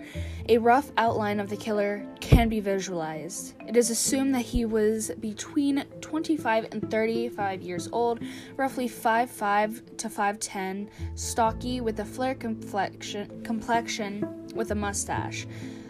a 0.49 0.59
rough 0.59 0.91
outline 0.97 1.39
of 1.39 1.51
the 1.51 1.57
killer 1.57 2.07
can 2.21 2.49
be 2.49 2.61
visualized. 2.61 3.55
It 3.67 3.77
is 3.77 3.91
assumed 3.91 4.35
that 4.35 4.43
he 4.43 4.65
was 4.65 5.11
between 5.21 5.85
25 6.01 6.69
and 6.73 6.91
35 6.91 7.63
years 7.63 7.89
old, 7.93 8.21
roughly 8.57 8.89
5'5 8.89 9.97
to 9.99 10.09
5'10, 10.09 10.89
stocky 11.15 11.81
with 11.81 12.01
a 12.01 12.05
flare 12.05 12.35
complexion, 12.35 13.43
complexion 13.43 14.47
with 14.55 14.71
a 14.71 14.75
mustache. 14.75 15.47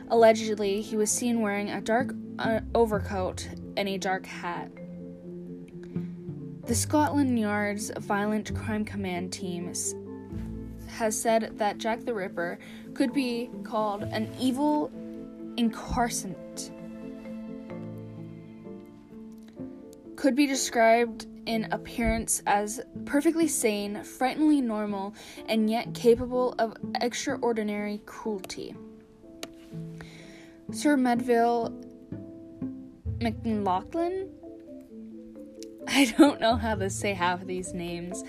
Allegedly, 0.08 0.80
he 0.80 0.96
was 0.96 1.10
seen 1.10 1.40
wearing 1.40 1.70
a 1.70 1.80
dark 1.80 2.12
uh, 2.38 2.60
overcoat 2.74 3.48
and 3.76 3.88
a 3.88 3.98
dark 3.98 4.26
hat. 4.26 4.70
The 6.66 6.74
Scotland 6.74 7.38
Yard's 7.38 7.90
Violent 7.98 8.54
Crime 8.54 8.84
Command 8.84 9.32
team 9.32 9.68
has 10.94 11.20
said 11.20 11.58
that 11.58 11.78
Jack 11.78 12.04
the 12.04 12.14
Ripper 12.14 12.58
could 12.94 13.12
be 13.12 13.50
called 13.64 14.02
an 14.04 14.32
evil 14.40 14.90
incarnate. 15.56 16.70
Could 20.16 20.36
be 20.36 20.46
described 20.46 21.26
in 21.46 21.64
appearance 21.72 22.42
as 22.46 22.80
perfectly 23.04 23.48
sane, 23.48 24.02
frighteningly 24.02 24.60
normal, 24.60 25.14
and 25.48 25.68
yet 25.68 25.92
capable 25.94 26.54
of 26.58 26.76
extraordinary 27.02 28.00
cruelty. 28.06 28.74
Sir 30.72 30.96
Melville 30.96 31.74
McLaughlin? 33.20 34.30
I 35.88 36.14
don't 36.16 36.40
know 36.40 36.56
how 36.56 36.76
to 36.76 36.88
say 36.88 37.12
half 37.12 37.42
of 37.42 37.46
these 37.46 37.74
names 37.74 38.24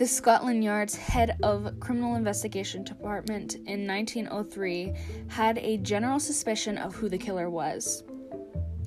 the 0.00 0.06
Scotland 0.06 0.64
Yard's 0.64 0.96
head 0.96 1.36
of 1.42 1.78
criminal 1.78 2.14
investigation 2.14 2.82
department 2.82 3.56
in 3.66 3.86
1903 3.86 4.94
had 5.28 5.58
a 5.58 5.76
general 5.76 6.18
suspicion 6.18 6.78
of 6.78 6.94
who 6.94 7.10
the 7.10 7.18
killer 7.18 7.50
was. 7.50 8.02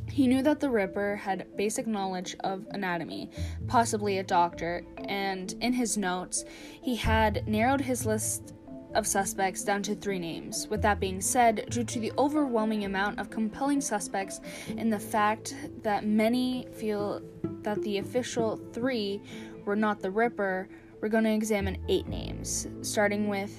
He 0.09 0.25
knew 0.25 0.41
that 0.41 0.59
the 0.59 0.71
Ripper 0.71 1.15
had 1.15 1.55
basic 1.55 1.85
knowledge 1.85 2.35
of 2.43 2.65
anatomy, 2.71 3.29
possibly 3.67 4.17
a 4.17 4.23
doctor, 4.23 4.83
and 5.07 5.53
in 5.61 5.71
his 5.71 5.97
notes, 5.97 6.45
he 6.81 6.95
had 6.95 7.47
narrowed 7.47 7.81
his 7.81 8.07
list 8.07 8.55
of 8.95 9.05
suspects 9.05 9.63
down 9.63 9.83
to 9.83 9.93
three 9.93 10.17
names. 10.17 10.67
With 10.67 10.81
that 10.81 10.99
being 10.99 11.21
said, 11.21 11.67
due 11.69 11.83
to 11.83 11.99
the 11.99 12.11
overwhelming 12.17 12.85
amount 12.85 13.19
of 13.19 13.29
compelling 13.29 13.81
suspects 13.81 14.41
and 14.77 14.91
the 14.91 14.97
fact 14.97 15.55
that 15.83 16.07
many 16.07 16.67
feel 16.73 17.21
that 17.61 17.83
the 17.83 17.99
official 17.99 18.57
three 18.73 19.21
were 19.63 19.75
not 19.75 20.01
the 20.01 20.09
Ripper, 20.09 20.69
we're 21.03 21.09
going 21.09 21.25
to 21.25 21.33
examine 21.33 21.77
eight 21.89 22.07
names, 22.07 22.65
starting 22.81 23.27
with 23.27 23.53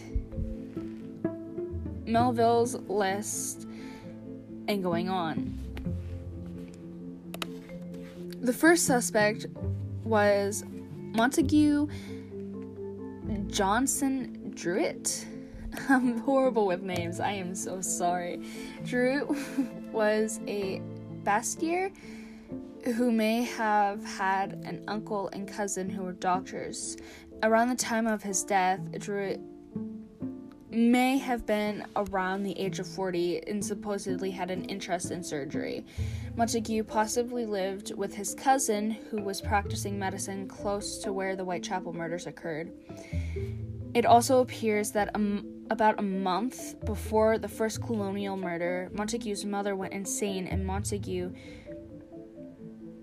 Melville's 2.07 2.75
list 2.89 3.69
and 4.67 4.83
going 4.83 5.11
on. 5.11 5.53
The 8.41 8.53
first 8.55 8.87
suspect 8.87 9.45
was 10.05 10.65
Montague 10.97 11.87
Johnson 13.49 14.51
Druitt. 14.55 15.27
I'm 15.91 16.21
horrible 16.21 16.67
with 16.67 16.81
names. 16.81 17.21
I 17.21 17.33
am 17.33 17.55
so 17.55 17.83
sorry. 17.83 18.41
Druitt 18.87 19.29
was 19.93 20.41
a 20.47 20.81
Basquier 21.25 21.93
who 22.93 23.11
may 23.11 23.43
have 23.43 24.05
had 24.05 24.53
an 24.65 24.85
uncle 24.89 25.29
and 25.33 25.49
cousin 25.49 25.89
who 25.89 26.03
were 26.03 26.13
doctors. 26.13 26.97
Around 27.45 27.69
the 27.69 27.75
time 27.75 28.07
of 28.07 28.23
his 28.23 28.43
death, 28.43 28.81
Druitt 28.99 29.39
may 30.71 31.19
have 31.19 31.45
been 31.45 31.87
around 31.95 32.43
the 32.43 32.59
age 32.59 32.79
of 32.79 32.87
40 32.87 33.47
and 33.47 33.63
supposedly 33.63 34.31
had 34.31 34.51
an 34.51 34.65
interest 34.65 35.11
in 35.11 35.23
surgery. 35.23 35.85
Montague 36.37 36.85
possibly 36.85 37.45
lived 37.45 37.95
with 37.97 38.15
his 38.15 38.35
cousin, 38.35 38.93
who 39.11 39.23
was 39.23 39.43
practicing 39.43 39.99
medicine 39.99 40.49
close 40.49 40.97
to 41.01 41.13
where 41.13 41.37
the 41.37 41.45
Whitechapel 41.45 41.93
murders 41.93 42.27
occurred. 42.27 42.73
It 43.93 44.07
also 44.07 44.41
appears 44.41 44.93
that 44.93 45.15
about 45.69 45.99
a 45.99 46.03
month 46.03 46.83
before 46.87 47.37
the 47.37 47.47
first 47.47 47.83
colonial 47.83 48.39
murder, 48.39 48.89
Montague's 48.95 49.45
mother 49.45 49.77
went 49.77 49.93
insane, 49.93 50.47
and 50.47 50.67
Montague 50.67 51.31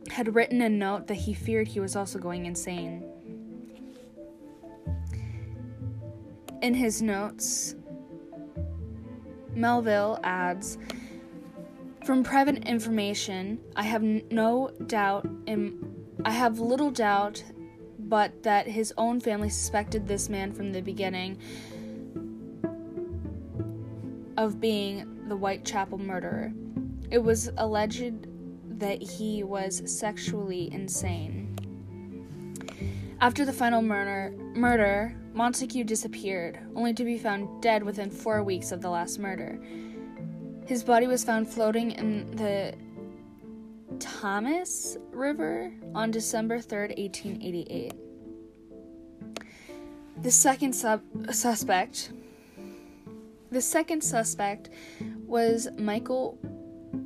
had 0.10 0.34
written 0.34 0.62
a 0.62 0.70
note 0.70 1.06
that 1.06 1.14
he 1.14 1.36
feared 1.36 1.68
he 1.68 1.80
was 1.80 1.96
also 1.96 2.18
going 2.18 2.48
insane. 2.48 3.08
In 6.62 6.76
his 6.76 7.02
notes, 7.02 7.76
Melville 9.56 10.20
adds 10.24 10.78
From 12.06 12.24
private 12.24 12.68
information, 12.68 13.60
I 13.76 13.84
have 13.84 14.04
no 14.04 14.72
doubt 14.86 15.28
in 15.48 15.96
I 16.24 16.32
have 16.32 16.60
little 16.60 16.92
doubt 16.92 17.44
but 17.98 18.44
that 18.44 18.68
his 18.68 18.94
own 18.98 19.20
family 19.20 19.50
suspected 19.50 20.08
this 20.08 20.30
man 20.30 20.52
from 20.54 20.72
the 20.72 20.82
beginning 20.82 21.40
of 24.38 24.60
being 24.60 25.28
the 25.28 25.36
Whitechapel 25.36 25.98
murderer. 25.98 26.54
It 27.10 27.20
was 27.20 27.50
alleged 27.58 28.28
that 28.80 29.02
he 29.02 29.44
was 29.44 29.82
sexually 29.86 30.72
insane. 30.72 31.41
After 33.22 33.46
the 33.46 33.54
final 33.54 33.84
murder, 33.84 34.36
murder, 34.56 35.16
Montague 35.34 35.84
disappeared, 35.84 36.58
only 36.76 36.92
to 36.96 37.04
be 37.04 37.20
found 37.20 37.62
dead 37.62 37.84
within 37.84 38.10
four 38.10 38.42
weeks 38.42 38.72
of 38.72 38.82
the 38.82 38.90
last 38.90 39.20
murder. 39.20 39.60
His 40.66 40.84
body 40.84 41.06
was 41.06 41.24
found 41.24 41.48
floating 41.48 41.92
in 41.92 42.36
the 42.36 42.74
Thomas 44.00 44.98
River 45.12 45.72
on 45.94 46.10
December 46.10 46.58
3rd, 46.58 46.98
1888. 46.98 47.94
The 50.24 50.32
second 50.32 50.74
sub- 50.74 51.04
suspect 51.32 52.12
the 53.52 53.62
second 53.62 54.02
suspect 54.02 54.70
was 55.28 55.68
Michael 55.78 56.40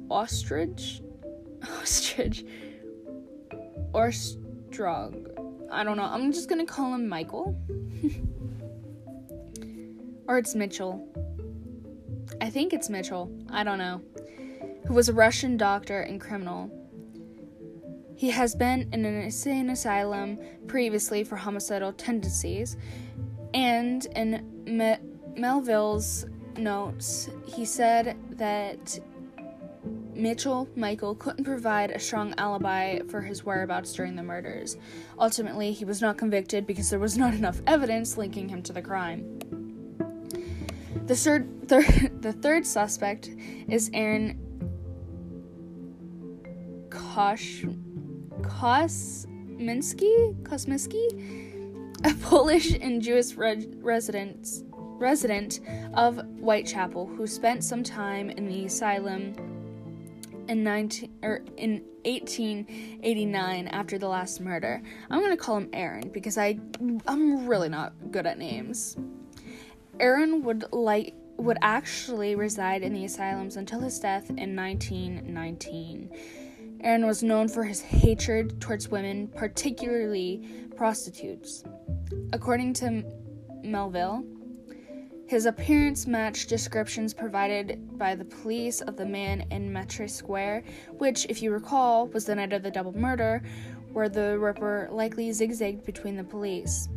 Ostrich 0.10 1.02
Ostrich 1.82 2.46
Ostrog 3.94 5.25
I 5.72 5.84
don't 5.84 5.98
know. 5.98 6.04
I'm 6.04 6.32
just 6.32 6.50
gonna 6.50 6.66
call 6.66 6.94
him 6.94 7.08
Michael. 7.08 7.60
or 10.28 10.38
it's 10.38 10.56
Mitchell. 10.56 11.08
I 12.42 12.50
think 12.50 12.74
it's 12.74 12.90
Mitchell. 12.90 13.32
I 13.50 13.64
don't 13.64 13.78
know. 13.78 14.02
Who 14.88 14.94
was 14.94 15.10
a 15.10 15.14
Russian 15.14 15.58
doctor 15.58 16.02
and 16.02 16.22
criminal. 16.22 16.72
He 18.16 18.30
has 18.30 18.56
been 18.56 18.90
in 18.94 19.06
an 19.06 19.22
insane 19.22 19.70
asylum 19.70 20.40
previously 20.68 21.24
for 21.24 21.36
homicidal 21.36 21.92
tendencies, 21.94 22.78
and 23.54 24.06
in 24.16 24.64
Me- 24.66 24.98
Melville's 25.36 26.26
notes, 26.58 27.30
he 27.46 27.66
said 27.66 28.18
that 28.38 28.98
Mitchell 30.16 30.68
Michael 30.76 31.14
couldn't 31.16 31.44
provide 31.44 31.92
a 31.92 32.00
strong 32.00 32.34
alibi 32.38 33.00
for 33.10 33.22
his 33.22 33.44
whereabouts 33.44 33.94
during 33.94 34.16
the 34.16 34.24
murders. 34.24 34.78
Ultimately, 35.20 35.74
he 35.74 35.84
was 35.84 36.02
not 36.02 36.18
convicted 36.18 36.66
because 36.66 36.90
there 36.90 37.00
was 37.00 37.18
not 37.18 37.34
enough 37.34 37.62
evidence 37.68 38.18
linking 38.18 38.48
him 38.48 38.62
to 38.64 38.74
the 38.74 38.82
crime. 38.82 39.40
The 41.06 41.16
third, 41.16 41.68
third, 41.68 42.12
the 42.22 42.34
third 42.34 42.66
suspect 42.66 43.30
is 43.68 43.92
Aaron 43.94 44.40
Kosh, 46.90 47.66
Kosminski, 48.42 50.34
Kosminski, 50.44 51.46
a 52.06 52.14
Polish 52.16 52.74
and 52.80 53.02
Jewish 53.02 53.36
re- 53.36 53.68
resident 53.78 54.64
resident 54.98 55.60
of 55.94 56.20
Whitechapel 56.40 57.06
who 57.06 57.28
spent 57.28 57.66
some 57.66 57.84
time 57.84 58.30
in 58.30 58.48
the 58.48 58.66
asylum 58.66 59.36
in 60.48 60.64
19 60.64 61.20
or 61.24 61.44
in 61.58 61.84
1889 62.06 63.68
after 63.68 63.98
the 63.98 64.08
last 64.08 64.40
murder. 64.40 64.82
I'm 65.10 65.20
going 65.20 65.32
to 65.32 65.38
call 65.38 65.58
him 65.58 65.70
Aaron 65.74 66.10
because 66.10 66.38
I 66.38 66.60
I'm 67.08 67.48
really 67.48 67.70
not 67.70 67.94
good 68.12 68.26
at 68.26 68.38
names. 68.38 68.98
Aaron 70.00 70.44
would 70.44 70.72
like 70.72 71.14
would 71.38 71.58
actually 71.62 72.36
reside 72.36 72.82
in 72.82 72.94
the 72.94 73.06
asylums 73.06 73.58
until 73.58 73.82
his 73.82 74.00
death 74.00 74.30
in 74.30 74.56
1919. 74.56 76.10
Aaron 76.82 77.06
was 77.06 77.24
known 77.24 77.48
for 77.48 77.64
his 77.64 77.82
hatred 77.82 78.62
towards 78.62 78.90
women, 78.90 79.28
particularly 79.28 80.48
prostitutes. 80.76 81.64
According 82.32 82.74
to 82.76 83.04
Melville, 83.64 84.24
his 85.36 85.46
appearance 85.46 86.08
matched 86.08 86.48
descriptions 86.48 87.14
provided 87.14 87.98
by 87.98 88.16
the 88.16 88.24
police 88.24 88.80
of 88.80 88.96
the 88.96 89.06
man 89.06 89.46
in 89.52 89.70
Mitre 89.70 90.08
Square, 90.08 90.64
which, 90.94 91.26
if 91.26 91.42
you 91.42 91.52
recall, 91.52 92.08
was 92.08 92.24
the 92.24 92.34
night 92.34 92.54
of 92.54 92.64
the 92.64 92.72
double 92.72 92.98
murder, 92.98 93.44
where 93.92 94.08
the 94.08 94.40
Ripper 94.40 94.88
likely 94.94 95.34
zigzagged 95.34 95.84
between 95.84 96.16
the 96.16 96.24
police. 96.24 96.88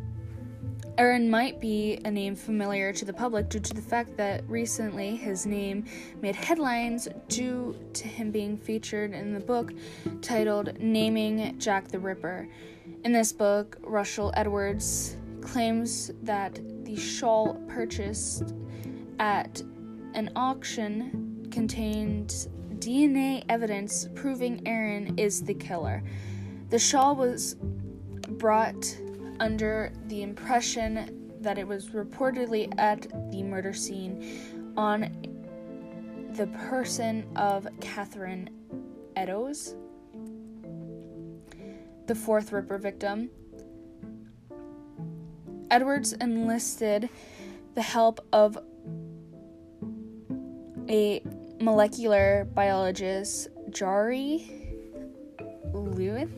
Aaron 0.98 1.29
might 1.29 1.61
be 1.61 1.98
a 2.05 2.11
name 2.12 2.37
familiar 2.37 2.92
to 2.92 3.05
the 3.05 3.12
public 3.12 3.48
due 3.48 3.59
to 3.59 3.74
the 3.74 3.83
fact 3.83 4.16
that 4.18 4.48
recently 4.48 5.16
his 5.16 5.44
name 5.44 5.85
made 6.22 6.37
headlines 6.37 7.09
due 7.27 7.74
to 7.92 8.07
him 8.07 8.31
being 8.31 8.57
featured 8.57 9.14
in 9.14 9.35
the 9.35 9.40
book 9.40 9.72
titled 10.22 10.79
Naming 10.79 11.59
Jack 11.59 11.88
the 11.88 11.98
Ripper. 11.98 12.48
In 13.03 13.11
this 13.11 13.33
book, 13.33 13.79
Russell 13.83 14.33
Edwards 14.37 15.16
claims 15.40 16.12
that 16.22 16.61
the 16.88 16.96
shawl 16.96 17.61
purchased 17.68 18.55
at 19.18 19.61
an 20.14 20.31
auction 20.35 21.46
contained 21.51 22.48
DNA 22.79 23.44
evidence 23.51 24.09
proving 24.14 24.66
Aaron 24.66 25.18
is 25.18 25.42
the 25.42 25.53
killer. 25.53 26.03
The 26.70 26.79
shawl 26.79 27.14
was 27.14 27.57
brought 28.38 28.98
under 29.38 29.92
the 30.07 30.22
impression 30.22 31.31
that 31.42 31.59
it 31.59 31.68
was 31.68 31.90
reportedly 31.90 32.72
at 32.79 33.03
the 33.31 33.42
murder 33.42 33.74
scene 33.74 34.72
on 34.79 35.27
the 36.37 36.46
person 36.46 37.27
of 37.37 37.68
Catherine 37.83 38.48
Eddowes, 39.14 39.77
the 42.07 42.14
fourth 42.14 42.51
Ripper 42.51 42.79
victim. 42.79 43.29
Edwards 45.70 46.12
enlisted 46.14 47.09
the 47.74 47.83
help 47.83 48.26
of 48.33 48.59
a 50.88 51.22
molecular 51.61 52.48
biologist, 52.54 53.48
Jari 53.70 54.74
Lewin. 55.72 56.33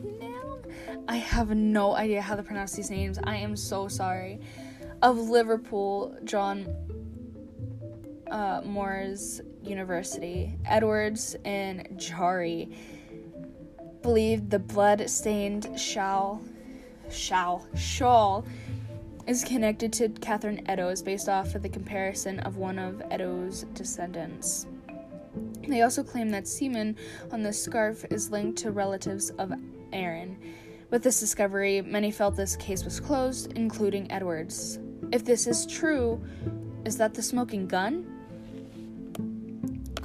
I 1.07 1.15
have 1.15 1.55
no 1.55 1.95
idea 1.95 2.21
how 2.21 2.35
to 2.35 2.43
pronounce 2.43 2.73
these 2.73 2.89
names. 2.89 3.19
I 3.23 3.37
am 3.37 3.55
so 3.55 3.87
sorry. 3.87 4.39
Of 5.01 5.17
Liverpool, 5.17 6.17
John 6.25 6.67
uh, 8.29 8.61
Moores 8.63 9.41
University, 9.63 10.57
Edwards 10.65 11.35
and 11.45 11.87
Jari 11.95 12.75
believed 14.01 14.49
the 14.49 14.59
blood-stained 14.59 15.79
shawl, 15.79 16.41
shawl, 17.09 17.65
shawl 17.75 18.45
is 19.27 19.43
connected 19.43 19.93
to 19.93 20.09
Catherine 20.09 20.67
Eddowes 20.67 21.01
based 21.01 21.29
off 21.29 21.55
of 21.55 21.61
the 21.61 21.69
comparison 21.69 22.39
of 22.39 22.57
one 22.57 22.79
of 22.79 23.01
Eddowes' 23.11 23.65
descendants. 23.73 24.65
They 25.67 25.81
also 25.81 26.03
claim 26.03 26.29
that 26.29 26.47
semen 26.47 26.97
on 27.31 27.41
the 27.41 27.53
scarf 27.53 28.03
is 28.09 28.31
linked 28.31 28.57
to 28.59 28.71
relatives 28.71 29.29
of 29.31 29.53
Aaron. 29.93 30.37
With 30.89 31.03
this 31.03 31.19
discovery, 31.19 31.81
many 31.81 32.11
felt 32.11 32.35
this 32.35 32.55
case 32.55 32.83
was 32.83 32.99
closed, 32.99 33.53
including 33.53 34.11
Edwards. 34.11 34.79
If 35.11 35.23
this 35.23 35.47
is 35.47 35.65
true, 35.65 36.21
is 36.85 36.97
that 36.97 37.13
the 37.13 37.21
smoking 37.21 37.67
gun? 37.67 38.20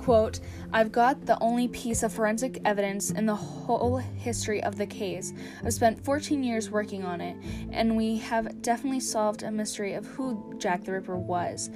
Quote, 0.07 0.39
I've 0.73 0.93
got 0.93 1.27
the 1.27 1.37
only 1.43 1.67
piece 1.67 2.05
of 2.05 2.13
forensic 2.13 2.61
evidence 2.65 3.11
in 3.11 3.27
the 3.27 3.35
whole 3.35 3.97
history 3.97 4.63
of 4.63 4.79
the 4.79 4.87
case. 4.87 5.33
I've 5.65 5.75
spent 5.75 6.05
14 6.05 6.45
years 6.45 6.71
working 6.71 7.05
on 7.05 7.21
it, 7.21 7.37
and 7.73 7.97
we 7.97 8.19
have 8.19 8.63
definitely 8.63 9.01
solved 9.01 9.43
a 9.43 9.51
mystery 9.51 9.95
of 9.95 10.07
who 10.07 10.55
Jack 10.59 10.85
the 10.85 10.93
Ripper 10.93 11.19
was. 11.19 11.71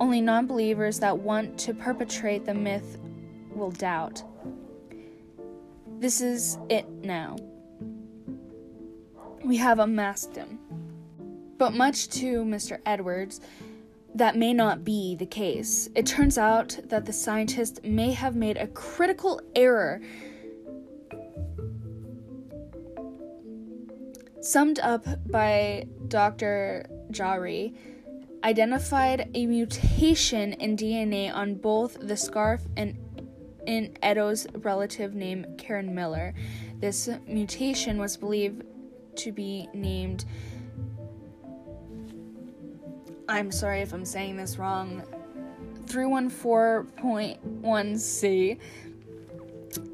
Only 0.00 0.20
non 0.20 0.48
believers 0.48 0.98
that 0.98 1.16
want 1.16 1.56
to 1.60 1.72
perpetrate 1.72 2.44
the 2.44 2.52
myth 2.52 2.98
will 3.54 3.70
doubt. 3.70 4.24
This 6.00 6.20
is 6.20 6.58
it 6.68 6.88
now 6.88 7.36
we 9.44 9.56
have 9.58 9.78
unmasked 9.78 10.34
him. 10.34 10.58
But 11.58 11.74
much 11.74 12.08
to 12.08 12.42
Mr. 12.42 12.80
Edwards, 12.84 13.40
that 14.14 14.36
may 14.36 14.52
not 14.52 14.84
be 14.84 15.14
the 15.14 15.26
case. 15.26 15.88
It 15.94 16.06
turns 16.06 16.38
out 16.38 16.78
that 16.84 17.04
the 17.04 17.12
scientist 17.12 17.84
may 17.84 18.12
have 18.12 18.34
made 18.34 18.56
a 18.56 18.66
critical 18.66 19.40
error. 19.54 20.00
Summed 24.40 24.78
up 24.80 25.04
by 25.30 25.86
Dr. 26.08 26.86
Jari, 27.10 27.74
identified 28.44 29.30
a 29.34 29.46
mutation 29.46 30.52
in 30.54 30.76
DNA 30.76 31.32
on 31.32 31.56
both 31.56 31.98
the 32.00 32.16
scarf 32.16 32.62
and 32.76 32.96
in 33.66 33.96
Eddowes' 34.02 34.46
relative 34.54 35.14
named 35.14 35.58
Karen 35.58 35.94
Miller. 35.94 36.34
This 36.80 37.10
mutation 37.26 37.98
was 37.98 38.16
believed 38.16 38.62
to 39.16 39.32
be 39.32 39.68
named. 39.74 40.24
I'm 43.28 43.52
sorry 43.52 43.82
if 43.82 43.92
I'm 43.92 44.06
saying 44.06 44.38
this 44.38 44.56
wrong. 44.56 45.02
314.1c. 45.84 48.58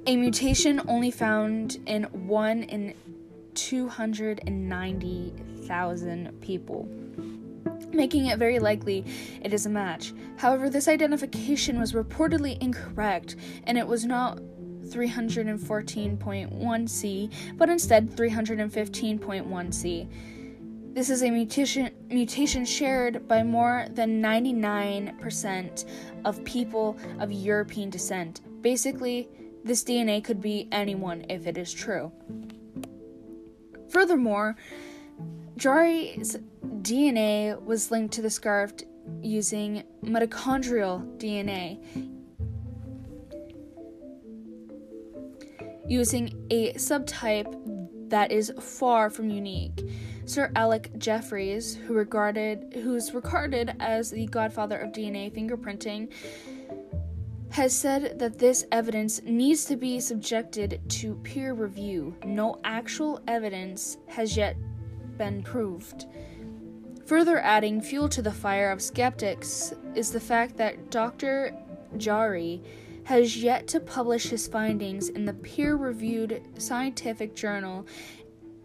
A 0.07 0.17
mutation 0.17 0.81
only 0.87 1.11
found 1.11 1.79
in 1.87 2.05
1 2.05 2.63
in 2.65 2.93
290,000 3.55 6.41
people, 6.41 6.89
making 7.93 8.27
it 8.27 8.39
very 8.39 8.61
likely 8.61 9.05
it 9.43 9.53
is 9.53 9.67
a 9.67 9.71
match. 9.71 10.15
However, 10.37 10.71
this 10.71 10.87
identification 10.87 11.81
was 11.81 11.93
reportedly 11.93 12.57
incorrect, 12.63 13.35
and 13.65 13.77
it 13.79 13.87
was 13.87 14.05
not 14.05 14.39
314.1c, 14.85 17.31
but 17.57 17.69
instead 17.69 18.11
315.1c. 18.11 20.09
This 20.95 21.11
is 21.11 21.25
a 21.25 21.31
mutation, 21.31 21.91
mutation 22.09 22.65
shared 22.65 23.27
by 23.27 23.43
more 23.43 23.87
than 23.91 24.23
99% 24.23 25.85
of 26.25 26.45
people 26.45 26.97
of 27.19 27.33
European 27.33 27.91
descent. 27.91 28.43
Basically, 28.63 29.29
this 29.65 29.83
DNA 29.83 30.23
could 30.23 30.41
be 30.41 30.69
anyone 30.71 31.27
if 31.29 31.49
it 31.49 31.59
is 31.59 31.73
true. 31.73 32.13
Furthermore, 33.89 34.55
Jari's 35.57 36.37
DNA 36.83 37.61
was 37.61 37.91
linked 37.91 38.15
to 38.15 38.23
the 38.23 38.31
scarf 38.31 38.73
using 39.21 39.83
mitochondrial 40.05 41.05
DNA, 41.19 41.83
using 45.89 46.47
a 46.51 46.73
subtype 46.75 47.53
that 48.11 48.31
is 48.31 48.53
far 48.61 49.11
from 49.11 49.29
unique. 49.29 49.83
Sir 50.27 50.51
Alec 50.57 50.91
Jeffreys, 50.99 51.77
who 51.77 51.95
regarded 51.95 52.73
who's 52.83 53.13
regarded 53.13 53.75
as 53.79 54.11
the 54.11 54.27
godfather 54.27 54.79
of 54.79 54.93
DNA 54.93 55.31
fingerprinting, 55.31 56.11
has 57.51 57.77
said 57.77 58.19
that 58.19 58.39
this 58.39 58.65
evidence 58.73 59.23
needs 59.23 59.65
to 59.67 59.77
be 59.77 60.01
subjected 60.01 60.81
to 60.89 61.15
peer 61.17 61.53
review. 61.53 62.17
No 62.25 62.59
actual 62.65 63.21
evidence 63.29 63.99
has 64.09 64.37
yet 64.37 64.57
been 65.19 65.43
proved. 65.43 66.07
Further 67.07 67.39
adding 67.41 67.83
fuel 67.83 68.09
to 68.09 68.23
the 68.23 68.33
fire 68.33 68.71
of 68.71 68.81
skeptics 68.81 69.75
is 69.95 70.11
the 70.11 70.21
fact 70.21 70.57
that 70.57 70.91
Dr. 70.91 71.55
Jari 71.97 72.65
has 73.05 73.37
yet 73.37 73.69
to 73.69 73.79
publish 73.79 74.29
his 74.29 74.49
findings 74.49 75.11
in 75.11 75.27
the 75.27 75.35
peer 75.35 75.77
reviewed 75.77 76.43
scientific 76.57 77.37
journal 77.37 77.87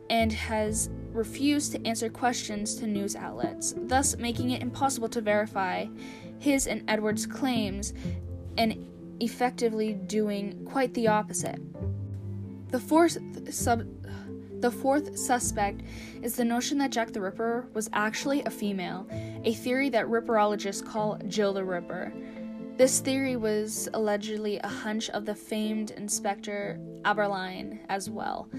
and 0.09 0.31
has 0.31 0.89
refused 1.11 1.71
to 1.71 1.85
answer 1.87 2.09
questions 2.09 2.75
to 2.75 2.87
news 2.87 3.15
outlets, 3.15 3.73
thus 3.77 4.17
making 4.17 4.51
it 4.51 4.61
impossible 4.61 5.09
to 5.09 5.21
verify 5.21 5.85
his 6.39 6.67
and 6.67 6.83
Edwards' 6.87 7.25
claims 7.25 7.93
and 8.57 8.87
effectively 9.19 9.93
doing 9.93 10.65
quite 10.65 10.93
the 10.93 11.07
opposite. 11.07 11.59
The 12.69 12.79
fourth 12.79 13.17
sub 13.53 13.85
the 14.61 14.71
fourth 14.71 15.17
suspect 15.17 15.83
is 16.21 16.35
the 16.35 16.43
notion 16.43 16.77
that 16.79 16.91
Jack 16.91 17.13
the 17.13 17.21
Ripper 17.21 17.69
was 17.73 17.89
actually 17.93 18.43
a 18.43 18.49
female, 18.49 19.07
a 19.45 19.53
theory 19.53 19.87
that 19.89 20.05
ripperologists 20.07 20.85
call 20.85 21.17
Jill 21.27 21.53
the 21.53 21.63
Ripper. 21.63 22.11
This 22.75 22.99
theory 22.99 23.37
was 23.37 23.87
allegedly 23.93 24.57
a 24.57 24.67
hunch 24.67 25.09
of 25.11 25.25
the 25.25 25.35
famed 25.35 25.91
Inspector 25.91 26.77
Abberline 27.03 27.79
as 27.87 28.09
well. 28.09 28.49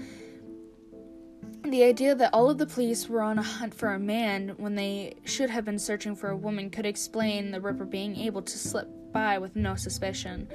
The 1.63 1.83
idea 1.83 2.15
that 2.15 2.33
all 2.33 2.49
of 2.49 2.57
the 2.57 2.65
police 2.65 3.07
were 3.07 3.21
on 3.21 3.37
a 3.37 3.43
hunt 3.43 3.73
for 3.73 3.93
a 3.93 3.99
man 3.99 4.55
when 4.57 4.75
they 4.75 5.15
should 5.25 5.49
have 5.49 5.63
been 5.63 5.77
searching 5.77 6.15
for 6.15 6.29
a 6.29 6.35
woman 6.35 6.69
could 6.69 6.85
explain 6.85 7.51
the 7.51 7.61
Ripper 7.61 7.85
being 7.85 8.15
able 8.17 8.41
to 8.41 8.57
slip 8.57 8.89
by 9.13 9.37
with 9.37 9.55
no 9.55 9.75
suspicion. 9.75 10.47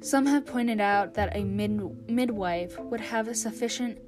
Some 0.00 0.26
have 0.26 0.46
pointed 0.46 0.80
out 0.80 1.14
that 1.14 1.36
a 1.36 1.42
mid- 1.42 2.08
midwife 2.08 2.78
would 2.78 3.00
have 3.00 3.26
a 3.26 3.34
sufficient 3.34 3.98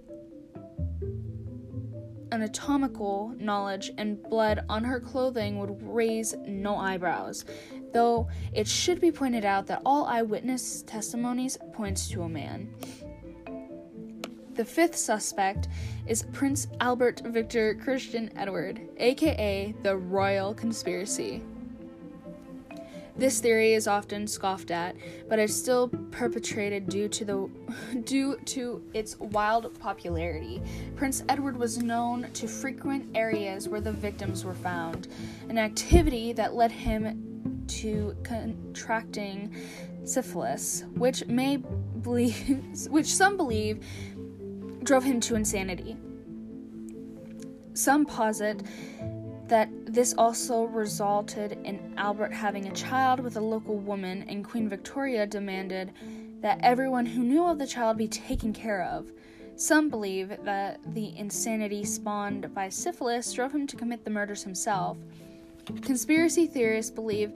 anatomical 2.33 3.35
knowledge 3.39 3.91
and 3.99 4.23
blood 4.25 4.65
on 4.69 4.85
her 4.85 5.01
clothing 5.01 5.59
would 5.59 5.83
raise 5.83 6.35
no 6.47 6.77
eyebrows, 6.77 7.45
though 7.93 8.29
it 8.53 8.69
should 8.69 9.01
be 9.01 9.11
pointed 9.11 9.45
out 9.45 9.67
that 9.67 9.83
all 9.85 10.05
eyewitness 10.05 10.83
testimonies 10.83 11.59
points 11.73 12.09
to 12.11 12.23
a 12.23 12.29
man. 12.29 12.69
The 14.57 14.65
fifth 14.65 14.97
suspect 14.97 15.69
is 16.07 16.23
Prince 16.33 16.69
Albert 16.81 17.21
Victor 17.27 17.75
Christian 17.75 18.31
Edward, 18.37 18.81
aka 18.97 19.75
the 19.83 19.95
Royal 19.95 20.55
Conspiracy. 20.55 21.43
This 23.19 23.41
theory 23.41 23.75
is 23.75 23.87
often 23.87 24.27
scoffed 24.27 24.71
at, 24.71 24.97
but 25.29 25.39
is 25.39 25.55
still 25.55 25.89
perpetrated 26.11 26.89
due 26.89 27.07
to 27.07 27.25
the 27.27 27.51
due 28.05 28.39
to 28.47 28.83
its 28.95 29.19
wild 29.19 29.79
popularity. 29.79 30.63
Prince 30.97 31.23
Edward 31.29 31.59
was 31.59 31.77
known 31.77 32.31
to 32.33 32.49
frequent 32.49 33.15
areas 33.15 33.69
where 33.69 33.83
the 33.83 33.93
victims 33.93 34.43
were 34.43 34.55
found, 34.55 35.09
an 35.51 35.59
activity 35.59 36.33
that 36.33 36.55
led 36.55 36.73
him 36.73 37.65
to 37.67 38.17
contracting 38.23 39.55
syphilis, 40.05 40.85
which 40.95 41.27
may 41.27 41.59
believe 42.03 42.87
which 42.91 43.15
some 43.15 43.37
believe 43.37 43.85
drove 44.87 45.05
him 45.05 45.21
to 45.21 45.35
insanity. 45.35 45.97
Some 47.75 48.07
posit 48.07 48.63
that 49.49 49.69
this 49.85 50.15
also 50.17 50.65
resulted 50.65 51.59
in 51.65 51.93
Albert 51.97 52.33
having 52.33 52.67
a 52.67 52.73
child 52.73 53.21
with 53.21 53.37
a 53.37 53.41
local 53.41 53.77
woman, 53.77 54.25
and 54.29 54.45
Queen 54.45 54.69
Victoria 54.69 55.27
demanded 55.27 55.93
that 56.41 56.61
everyone 56.63 57.05
who 57.05 57.23
knew 57.23 57.45
of 57.45 57.59
the 57.59 57.67
child 57.67 57.97
be 57.97 58.09
taken 58.09 58.53
care 58.53 58.85
of. 58.85 59.11
Some 59.57 59.89
believe 59.89 60.37
that 60.45 60.81
the 60.95 61.17
insanity 61.17 61.85
spawned 61.85 62.55
by 62.55 62.69
syphilis 62.69 63.33
drove 63.33 63.53
him 63.53 63.67
to 63.67 63.77
commit 63.77 64.05
the 64.05 64.11
murders 64.11 64.43
himself. 64.43 64.99
Conspiracy 65.83 66.47
theorists 66.47 66.93
believe 66.93 67.33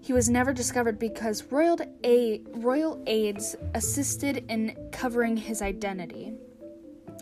he 0.00 0.12
was 0.12 0.30
never 0.30 0.52
discovered 0.52 0.98
because 0.98 1.44
royal, 1.50 1.78
aid, 2.04 2.46
royal 2.54 3.02
aides 3.06 3.54
assisted 3.74 4.44
in 4.48 4.74
covering 4.92 5.36
his 5.36 5.60
identity. 5.60 6.32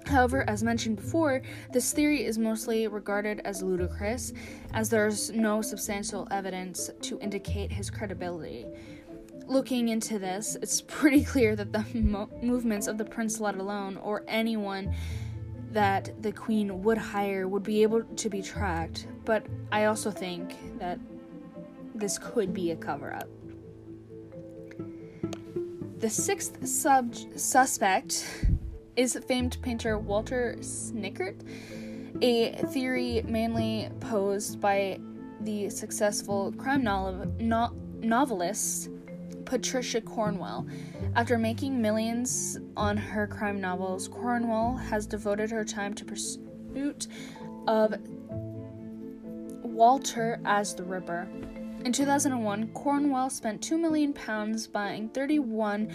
However, 0.06 0.44
as 0.48 0.62
mentioned 0.62 0.96
before, 0.96 1.42
this 1.72 1.92
theory 1.92 2.24
is 2.24 2.38
mostly 2.38 2.86
regarded 2.88 3.40
as 3.44 3.62
ludicrous, 3.62 4.32
as 4.72 4.88
there's 4.88 5.30
no 5.30 5.62
substantial 5.62 6.28
evidence 6.30 6.90
to 7.02 7.18
indicate 7.20 7.72
his 7.72 7.90
credibility. 7.90 8.66
Looking 9.46 9.88
into 9.88 10.18
this, 10.18 10.56
it's 10.60 10.80
pretty 10.86 11.24
clear 11.24 11.56
that 11.56 11.72
the 11.72 11.84
mo- 11.94 12.30
movements 12.42 12.86
of 12.86 12.98
the 12.98 13.04
prince, 13.04 13.40
let 13.40 13.56
alone, 13.56 13.96
or 13.96 14.24
anyone 14.28 14.94
that 15.70 16.22
the 16.22 16.32
queen 16.32 16.82
would 16.82 16.98
hire, 16.98 17.48
would 17.48 17.64
be 17.64 17.82
able 17.82 18.04
to 18.04 18.28
be 18.28 18.40
tracked, 18.40 19.08
but 19.24 19.44
I 19.72 19.86
also 19.86 20.10
think 20.10 20.78
that 20.78 21.00
this 21.94 22.18
could 22.18 22.54
be 22.54 22.70
a 22.70 22.76
cover 22.76 23.12
up. 23.12 23.28
The 25.98 26.10
sixth 26.10 26.66
sub- 26.66 27.14
suspect 27.34 28.46
is 28.96 29.18
famed 29.26 29.58
painter 29.62 29.98
Walter 29.98 30.56
Snickert, 30.60 31.40
a 32.22 32.52
theory 32.68 33.22
mainly 33.26 33.88
posed 34.00 34.60
by 34.60 35.00
the 35.40 35.68
successful 35.68 36.52
crime 36.52 36.84
no- 36.84 37.74
novelist 38.00 38.88
Patricia 39.44 40.00
Cornwell. 40.00 40.66
After 41.16 41.38
making 41.38 41.80
millions 41.80 42.58
on 42.76 42.96
her 42.96 43.26
crime 43.26 43.60
novels, 43.60 44.08
Cornwell 44.08 44.76
has 44.76 45.06
devoted 45.06 45.50
her 45.50 45.64
time 45.64 45.94
to 45.94 46.04
pursuit 46.04 47.08
of 47.66 47.94
Walter 49.62 50.40
as 50.44 50.74
the 50.74 50.84
Ripper. 50.84 51.28
In 51.84 51.92
2001, 51.92 52.68
Cornwell 52.68 53.28
spent 53.28 53.62
2 53.62 53.76
million 53.76 54.12
pounds 54.12 54.66
buying 54.66 55.08
31 55.10 55.92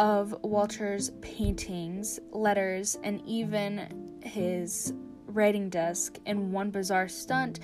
of 0.00 0.34
Walter's 0.42 1.10
paintings, 1.20 2.18
letters, 2.30 2.98
and 3.04 3.20
even 3.26 4.18
his 4.22 4.94
writing 5.26 5.68
desk 5.68 6.18
in 6.24 6.52
one 6.52 6.70
bizarre 6.70 7.06
stunt 7.06 7.60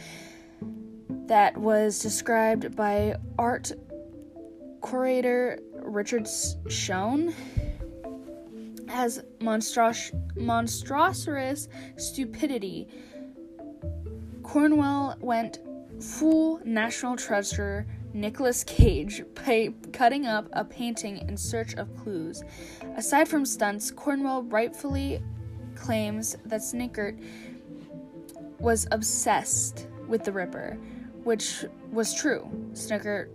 that 1.28 1.56
was 1.56 1.98
described 1.98 2.76
by 2.76 3.16
art 3.38 3.72
curator 4.86 5.58
Richard 5.76 6.28
Shone 6.68 7.32
as 8.86 9.24
monstrous, 9.40 10.12
monstrous 10.36 11.68
stupidity. 11.96 12.86
Cornwell 14.42 15.16
went 15.20 15.60
full 16.02 16.60
national 16.66 17.16
treasure 17.16 17.86
Nicolas 18.16 18.64
Cage 18.64 19.22
by 19.34 19.74
cutting 19.92 20.26
up 20.26 20.48
a 20.52 20.64
painting 20.64 21.18
in 21.28 21.36
search 21.36 21.74
of 21.74 21.94
clues. 21.96 22.42
Aside 22.96 23.28
from 23.28 23.44
stunts, 23.44 23.90
Cornwell 23.90 24.42
rightfully 24.44 25.22
claims 25.74 26.36
that 26.46 26.62
Snickert 26.62 27.22
was 28.58 28.88
obsessed 28.90 29.86
with 30.08 30.24
the 30.24 30.32
Ripper, 30.32 30.78
which 31.24 31.64
was 31.92 32.14
true. 32.14 32.48
Snickert 32.72 33.28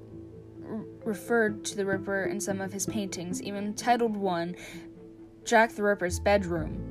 referred 1.05 1.63
to 1.65 1.75
the 1.75 1.85
Ripper 1.85 2.23
in 2.23 2.39
some 2.39 2.59
of 2.59 2.73
his 2.73 2.87
paintings, 2.87 3.41
even 3.43 3.75
titled 3.75 4.17
one 4.17 4.55
Jack 5.45 5.73
the 5.73 5.83
Ripper's 5.83 6.19
Bedroom. 6.19 6.87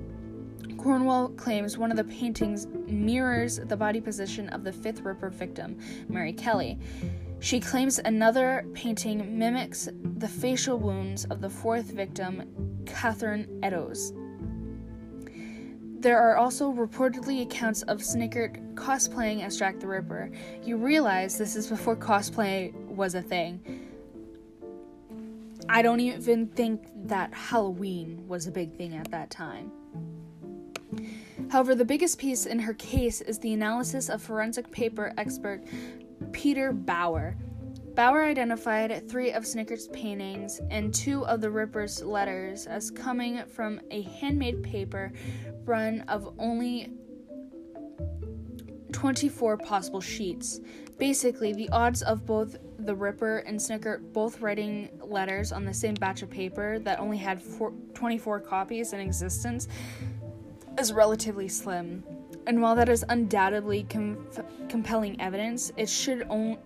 Cornwell 0.79 1.29
claims 1.31 1.77
one 1.77 1.91
of 1.91 1.97
the 1.97 2.05
paintings 2.05 2.67
mirrors 2.87 3.59
the 3.59 3.77
body 3.77 4.01
position 4.01 4.49
of 4.51 4.65
the 4.65 4.73
fifth 4.73 5.01
Ripper 5.01 5.31
victim, 5.31 5.79
Mary 6.09 6.33
Kelly. 6.33 6.79
She 7.41 7.59
claims 7.59 7.99
another 7.99 8.67
painting 8.75 9.39
mimics 9.39 9.89
the 10.19 10.29
facial 10.29 10.79
wounds 10.79 11.25
of 11.25 11.41
the 11.41 11.49
fourth 11.49 11.87
victim, 11.87 12.83
Catherine 12.85 13.61
Eddowes. 13.63 14.13
There 16.01 16.19
are 16.19 16.37
also 16.37 16.71
reportedly 16.71 17.43
accounts 17.43 17.81
of 17.83 17.99
Snickert 18.01 18.75
cosplaying 18.75 19.43
as 19.43 19.59
Jack 19.59 19.81
the 19.81 19.87
Ripper. 19.87 20.31
You 20.63 20.77
realize 20.77 21.39
this 21.39 21.57
is 21.57 21.67
before 21.67 21.97
cosplay 21.97 22.75
was 22.87 23.15
a 23.15 23.23
thing. 23.23 23.89
I 25.69 25.81
don't 25.81 26.01
even 26.01 26.47
think 26.49 26.87
that 27.07 27.33
Halloween 27.33 28.27
was 28.29 28.47
a 28.47 28.51
big 28.51 28.75
thing 28.77 28.95
at 28.97 29.11
that 29.13 29.31
time. 29.31 29.73
However, 31.51 31.75
the 31.75 31.85
biggest 31.85 32.19
piece 32.19 32.45
in 32.45 32.59
her 32.59 32.75
case 32.75 33.23
is 33.23 33.39
the 33.39 33.53
analysis 33.55 34.09
of 34.11 34.23
forensic 34.23 34.71
paper 34.71 35.13
expert 35.17 35.65
Peter 36.33 36.73
Bower. 36.73 37.37
Bower 37.95 38.23
identified 38.25 39.09
three 39.09 39.33
of 39.33 39.47
Snicker's 39.47 39.89
paintings 39.89 40.61
and 40.71 40.95
two 40.95 41.27
of 41.27 41.41
the 41.41 41.51
Ripper's 41.51 42.03
letters 42.03 42.67
as 42.67 42.91
coming 42.91 43.43
from 43.47 43.81
a 43.91 44.03
handmade 44.03 44.63
paper 44.63 45.13
run 45.65 46.03
of 46.03 46.35
only 46.39 46.93
24 48.93 49.57
possible 49.59 50.01
sheets. 50.01 50.61
Basically, 50.99 51.53
the 51.53 51.69
odds 51.71 52.03
of 52.03 52.27
both 52.27 52.57
the 52.79 52.95
Ripper 52.95 53.39
and 53.39 53.61
Snicker 53.61 53.99
both 53.99 54.41
writing 54.41 54.91
letters 55.03 55.53
on 55.53 55.65
the 55.65 55.75
same 55.75 55.95
batch 55.95 56.23
of 56.23 56.31
paper 56.31 56.79
that 56.81 56.99
only 56.99 57.17
had 57.17 57.41
four, 57.43 57.73
24 57.95 58.41
copies 58.41 58.93
in 58.93 59.01
existence 59.01 59.69
is 60.79 60.93
relatively 60.93 61.49
slim. 61.49 62.05
And 62.51 62.61
while 62.61 62.75
that 62.75 62.89
is 62.89 63.05
undoubtedly 63.09 63.87
com- 63.89 64.27
compelling 64.69 65.21
evidence, 65.21 65.73
it 65.77 65.89
should 65.89 66.27
only 66.29 66.59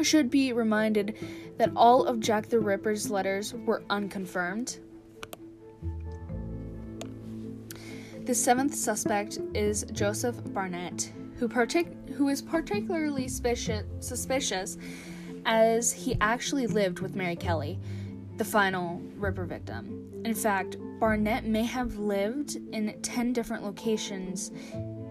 should 0.00 0.30
be 0.30 0.54
reminded 0.54 1.18
that 1.58 1.70
all 1.76 2.06
of 2.06 2.20
Jack 2.20 2.46
the 2.46 2.58
Ripper's 2.58 3.10
letters 3.10 3.52
were 3.52 3.82
unconfirmed. 3.90 4.78
The 8.24 8.34
seventh 8.34 8.74
suspect 8.74 9.40
is 9.52 9.84
Joseph 9.92 10.42
Barnett, 10.54 11.12
who, 11.36 11.50
partic- 11.50 12.08
who 12.12 12.30
is 12.30 12.40
particularly 12.40 13.28
suspicious, 13.28 13.84
suspicious 14.00 14.78
as 15.44 15.92
he 15.92 16.16
actually 16.22 16.66
lived 16.66 17.00
with 17.00 17.14
Mary 17.14 17.36
Kelly, 17.36 17.78
the 18.38 18.44
final 18.44 19.02
Ripper 19.18 19.44
victim. 19.44 20.11
In 20.24 20.34
fact, 20.34 20.76
Barnett 21.00 21.44
may 21.44 21.64
have 21.64 21.98
lived 21.98 22.56
in 22.72 22.96
10 23.02 23.32
different 23.32 23.64
locations 23.64 24.52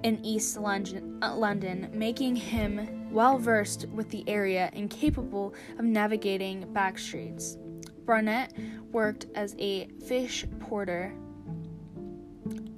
in 0.03 0.23
East 0.23 0.57
London, 0.57 1.19
uh, 1.21 1.87
making 1.93 2.35
him 2.35 3.09
well 3.11 3.37
versed 3.37 3.87
with 3.89 4.09
the 4.09 4.23
area 4.27 4.69
and 4.73 4.89
capable 4.89 5.53
of 5.77 5.85
navigating 5.85 6.71
back 6.73 6.97
streets. 6.97 7.57
Barnett 8.05 8.53
worked 8.91 9.25
as 9.35 9.55
a 9.59 9.87
fish 10.07 10.45
porter, 10.59 11.13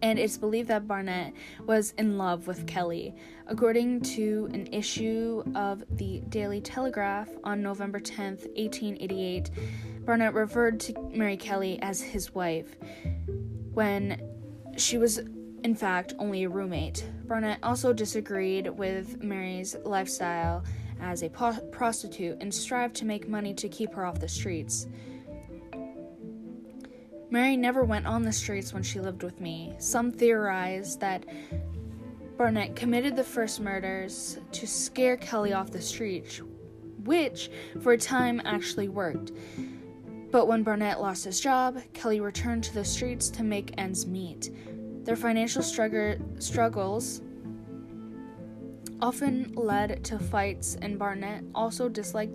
and 0.01 0.19
it's 0.19 0.37
believed 0.37 0.67
that 0.67 0.87
Barnett 0.87 1.33
was 1.65 1.93
in 1.97 2.17
love 2.17 2.47
with 2.47 2.67
Kelly. 2.67 3.15
According 3.47 4.01
to 4.01 4.49
an 4.53 4.67
issue 4.73 5.43
of 5.55 5.83
the 5.97 6.21
Daily 6.29 6.61
Telegraph 6.61 7.29
on 7.43 7.61
November 7.61 7.99
10th, 7.99 8.47
1888, 8.57 9.49
Barnett 10.05 10.33
referred 10.33 10.79
to 10.81 11.09
Mary 11.13 11.37
Kelly 11.37 11.79
as 11.81 12.01
his 12.01 12.35
wife 12.35 12.75
when 13.73 14.21
she 14.75 14.97
was, 14.97 15.19
in 15.63 15.75
fact, 15.75 16.13
only 16.19 16.43
a 16.43 16.49
roommate. 16.49 17.09
Barnett 17.25 17.59
also 17.63 17.93
disagreed 17.93 18.67
with 18.67 19.23
Mary's 19.23 19.75
lifestyle 19.83 20.63
as 20.99 21.23
a 21.23 21.29
po- 21.29 21.59
prostitute 21.71 22.37
and 22.41 22.53
strived 22.53 22.95
to 22.95 23.05
make 23.05 23.29
money 23.29 23.53
to 23.53 23.69
keep 23.69 23.93
her 23.93 24.05
off 24.05 24.19
the 24.19 24.27
streets. 24.27 24.87
Mary 27.29 27.57
never 27.57 27.83
went 27.83 28.05
on 28.05 28.21
the 28.21 28.31
streets 28.31 28.73
when 28.73 28.83
she 28.83 28.99
lived 28.99 29.23
with 29.23 29.39
me. 29.39 29.73
Some 29.79 30.11
theorize 30.11 30.97
that 30.97 31.25
Barnett 32.37 32.75
committed 32.75 33.15
the 33.15 33.23
first 33.23 33.59
murders 33.59 34.37
to 34.51 34.67
scare 34.67 35.17
Kelly 35.17 35.53
off 35.53 35.71
the 35.71 35.81
street, 35.81 36.41
which 37.05 37.49
for 37.81 37.93
a 37.93 37.97
time 37.97 38.41
actually 38.45 38.87
worked. 38.87 39.31
But 40.33 40.47
when 40.47 40.63
Barnett 40.63 40.99
lost 40.99 41.25
his 41.25 41.39
job, 41.39 41.77
Kelly 41.93 42.19
returned 42.19 42.63
to 42.63 42.73
the 42.73 42.83
streets 42.83 43.29
to 43.29 43.43
make 43.43 43.75
ends 43.77 44.07
meet. 44.07 44.49
Their 45.05 45.15
financial 45.15 45.61
struggle- 45.61 46.15
struggles 46.39 47.21
often 48.99 49.53
led 49.53 50.03
to 50.05 50.17
fights, 50.17 50.75
and 50.81 50.97
Barnett 50.97 51.43
also 51.53 51.87
disliked 51.87 52.33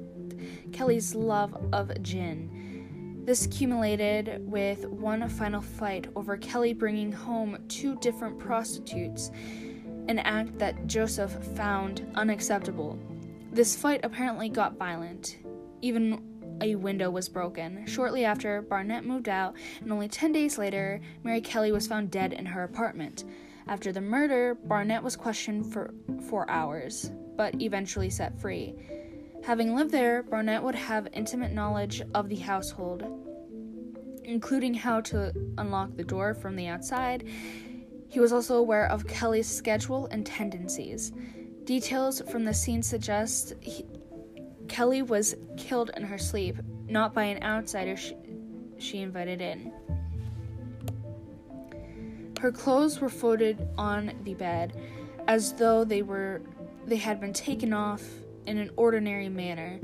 Kelly's 0.70 1.16
love 1.16 1.56
of 1.72 1.90
gin. 2.04 3.22
This 3.24 3.46
accumulated 3.46 4.48
with 4.48 4.86
one 4.86 5.28
final 5.28 5.60
fight 5.60 6.06
over 6.14 6.36
Kelly 6.36 6.74
bringing 6.74 7.10
home 7.10 7.58
two 7.66 7.96
different 7.96 8.38
prostitutes, 8.38 9.32
an 10.06 10.20
act 10.20 10.56
that 10.60 10.86
Joseph 10.86 11.32
found 11.56 12.08
unacceptable. 12.14 12.96
This 13.50 13.74
fight 13.74 14.04
apparently 14.04 14.48
got 14.48 14.78
violent. 14.78 15.38
Even 15.82 16.37
a 16.60 16.74
window 16.74 17.10
was 17.10 17.28
broken. 17.28 17.86
Shortly 17.86 18.24
after, 18.24 18.62
Barnett 18.62 19.04
moved 19.04 19.28
out, 19.28 19.54
and 19.80 19.92
only 19.92 20.08
10 20.08 20.32
days 20.32 20.58
later, 20.58 21.00
Mary 21.22 21.40
Kelly 21.40 21.72
was 21.72 21.86
found 21.86 22.10
dead 22.10 22.32
in 22.32 22.46
her 22.46 22.64
apartment. 22.64 23.24
After 23.66 23.92
the 23.92 24.00
murder, 24.00 24.54
Barnett 24.54 25.02
was 25.02 25.16
questioned 25.16 25.72
for 25.72 25.92
four 26.28 26.48
hours, 26.50 27.10
but 27.36 27.60
eventually 27.60 28.10
set 28.10 28.40
free. 28.40 28.74
Having 29.44 29.74
lived 29.74 29.92
there, 29.92 30.22
Barnett 30.22 30.62
would 30.62 30.74
have 30.74 31.08
intimate 31.12 31.52
knowledge 31.52 32.02
of 32.14 32.28
the 32.28 32.36
household, 32.36 33.04
including 34.24 34.74
how 34.74 35.00
to 35.02 35.32
unlock 35.58 35.96
the 35.96 36.04
door 36.04 36.34
from 36.34 36.56
the 36.56 36.66
outside. 36.66 37.28
He 38.08 38.20
was 38.20 38.32
also 38.32 38.56
aware 38.56 38.86
of 38.90 39.06
Kelly's 39.06 39.48
schedule 39.48 40.06
and 40.10 40.24
tendencies. 40.24 41.12
Details 41.64 42.22
from 42.30 42.44
the 42.44 42.54
scene 42.54 42.82
suggest 42.82 43.52
he, 43.60 43.84
Kelly 44.68 45.02
was 45.02 45.34
killed 45.56 45.90
in 45.96 46.04
her 46.04 46.18
sleep, 46.18 46.56
not 46.88 47.14
by 47.14 47.24
an 47.24 47.42
outsider 47.42 47.96
she, 47.96 48.16
she 48.78 48.98
invited 48.98 49.40
in. 49.40 49.72
Her 52.40 52.52
clothes 52.52 53.00
were 53.00 53.08
folded 53.08 53.68
on 53.76 54.12
the 54.22 54.34
bed 54.34 54.80
as 55.26 55.52
though 55.54 55.84
they 55.84 56.02
were 56.02 56.40
they 56.86 56.96
had 56.96 57.20
been 57.20 57.32
taken 57.32 57.72
off 57.72 58.02
in 58.46 58.58
an 58.58 58.70
ordinary 58.76 59.28
manner, 59.28 59.78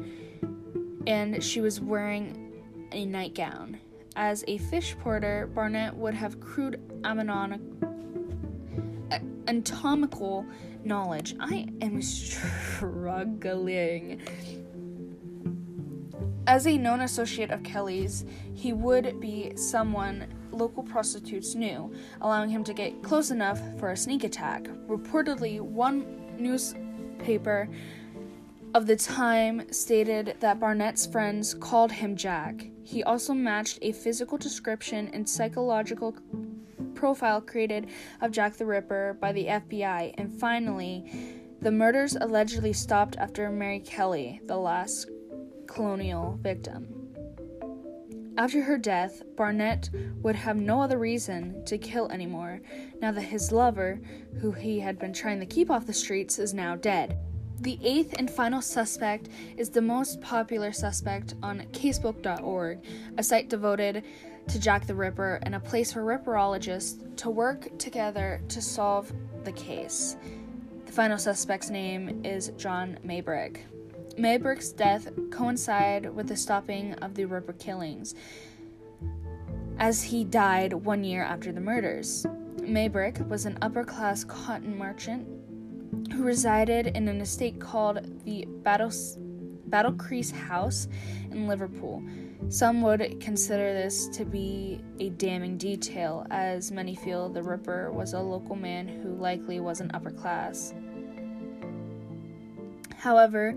and 1.07 1.43
she 1.43 1.61
was 1.61 1.81
wearing 1.81 2.53
a 2.93 3.05
nightgown. 3.05 3.79
As 4.17 4.45
a 4.47 4.59
fish 4.59 4.97
porter, 5.01 5.51
Barnett 5.55 5.95
would 5.97 6.15
have 6.15 6.41
crude 6.41 6.81
anatomical 9.47 10.47
knowledge. 10.85 11.35
I 11.41 11.67
am 11.83 12.01
struggling. 12.83 14.23
As 16.47 16.67
a 16.67 16.77
known 16.77 17.01
associate 17.01 17.51
of 17.51 17.63
Kelly's, 17.63 18.27
he 18.55 18.75
would 18.75 19.19
be 19.19 19.57
someone 19.57 20.27
local 20.51 20.83
prostitutes 20.83 21.55
knew, 21.55 21.93
allowing 22.21 22.51
him 22.51 22.63
to 22.65 22.75
get 22.75 23.03
close 23.03 23.31
enough 23.31 23.61
for 23.79 23.91
a 23.91 23.97
sneak 23.97 24.25
attack. 24.25 24.65
Reportedly, 24.87 25.61
one 25.61 26.37
newspaper 26.39 27.69
of 28.75 28.87
the 28.87 28.97
time 28.97 29.73
stated 29.73 30.37
that 30.41 30.61
Barnett's 30.61 31.07
friends 31.07 31.55
called 31.55 31.93
him 31.93 32.15
Jack. 32.15 32.67
He 32.83 33.03
also 33.03 33.33
matched 33.33 33.79
a 33.81 33.93
physical 33.93 34.37
description 34.37 35.09
and 35.15 35.29
psychological 35.29 36.15
profile 36.95 37.41
created 37.41 37.89
of 38.21 38.33
Jack 38.33 38.55
the 38.55 38.67
Ripper 38.67 39.17
by 39.19 39.33
the 39.33 39.47
FBI. 39.47 40.15
And 40.19 40.39
finally, 40.39 41.11
the 41.61 41.71
murders 41.71 42.17
allegedly 42.17 42.75
stopped 42.75 43.17
after 43.17 43.49
Mary 43.51 43.81
Kelly, 43.81 44.41
the 44.45 44.57
last 44.57 45.09
canonical 45.75 46.39
victim. 46.41 46.87
After 48.37 48.63
her 48.63 48.79
death, 48.79 49.23
Barnett 49.37 49.91
would 50.23 50.35
have 50.35 50.57
no 50.57 50.81
other 50.81 50.99
reason 50.99 51.65
to 51.67 51.79
kill 51.79 52.09
anymore, 52.11 52.61
now 53.01 53.13
that 53.13 53.23
his 53.23 53.53
lover, 53.53 54.01
who 54.41 54.51
he 54.51 54.81
had 54.81 54.99
been 54.99 55.13
trying 55.13 55.39
to 55.41 55.47
keep 55.47 55.71
off 55.71 55.87
the 55.87 55.93
streets, 55.93 56.39
is 56.39 56.53
now 56.53 56.75
dead. 56.75 57.19
The 57.61 57.79
eighth 57.83 58.15
and 58.19 58.29
final 58.29 58.61
suspect 58.61 59.29
is 59.57 59.71
the 59.71 59.81
most 59.81 60.21
popular 60.21 60.73
suspect 60.73 61.35
on 61.43 61.61
casebook.org, 61.73 62.85
a 63.17 63.23
site 63.23 63.49
devoted 63.49 64.03
to 64.49 64.61
Jack 64.61 64.87
the 64.87 64.95
Ripper 64.95 65.39
and 65.43 65.55
a 65.55 65.61
place 65.61 65.93
for 65.93 66.03
ripperologists 66.03 67.17
to 67.19 67.31
work 67.31 67.79
together 67.79 68.43
to 68.49 68.61
solve 68.61 69.13
the 69.45 69.53
case. 69.53 70.17
The 70.87 70.93
final 70.93 71.19
suspect's 71.19 71.71
name 71.71 72.25
is 72.25 72.49
John 72.57 72.99
Maybrick. 73.07 73.61
Maybrick's 74.17 74.71
death 74.71 75.09
coincided 75.31 76.15
with 76.15 76.29
the 76.29 76.37
stopping 76.37 76.95
of 76.95 77.15
the 77.15 77.25
Ripper 77.25 77.55
killings, 77.55 78.15
as 79.79 80.05
he 80.05 80.25
died 80.25 80.73
one 80.73 81.03
year 81.03 81.25
after 81.25 81.51
the 81.51 81.61
murders. 81.61 82.25
Maybrick 82.59 83.27
was 83.29 83.45
an 83.45 83.59
upper 83.61 83.85
class 83.85 84.23
cotton 84.25 84.79
merchant 84.79 85.27
who 86.13 86.23
resided 86.23 86.89
in 86.89 87.09
an 87.09 87.21
estate 87.21 87.61
called 87.61 88.25
the 88.25 88.47
Battle, 88.63 88.91
Battlecrease 89.69 90.33
House 90.33 90.87
in 91.31 91.49
Liverpool. 91.49 92.03
Some 92.49 92.83
would 92.83 93.21
consider 93.21 93.73
this 93.75 94.07
to 94.09 94.25
be 94.25 94.81
a 95.01 95.11
damning 95.11 95.59
detail, 95.59 96.27
as 96.31 96.71
many 96.71 96.95
feel 96.95 97.29
the 97.29 97.43
Ripper 97.43 97.91
was 97.91 98.13
a 98.13 98.21
local 98.21 98.55
man 98.55 98.87
who 98.87 99.15
likely 99.15 99.61
was 99.61 99.81
an 99.81 99.91
upper 99.93 100.11
class. 100.11 100.73
However, 102.97 103.57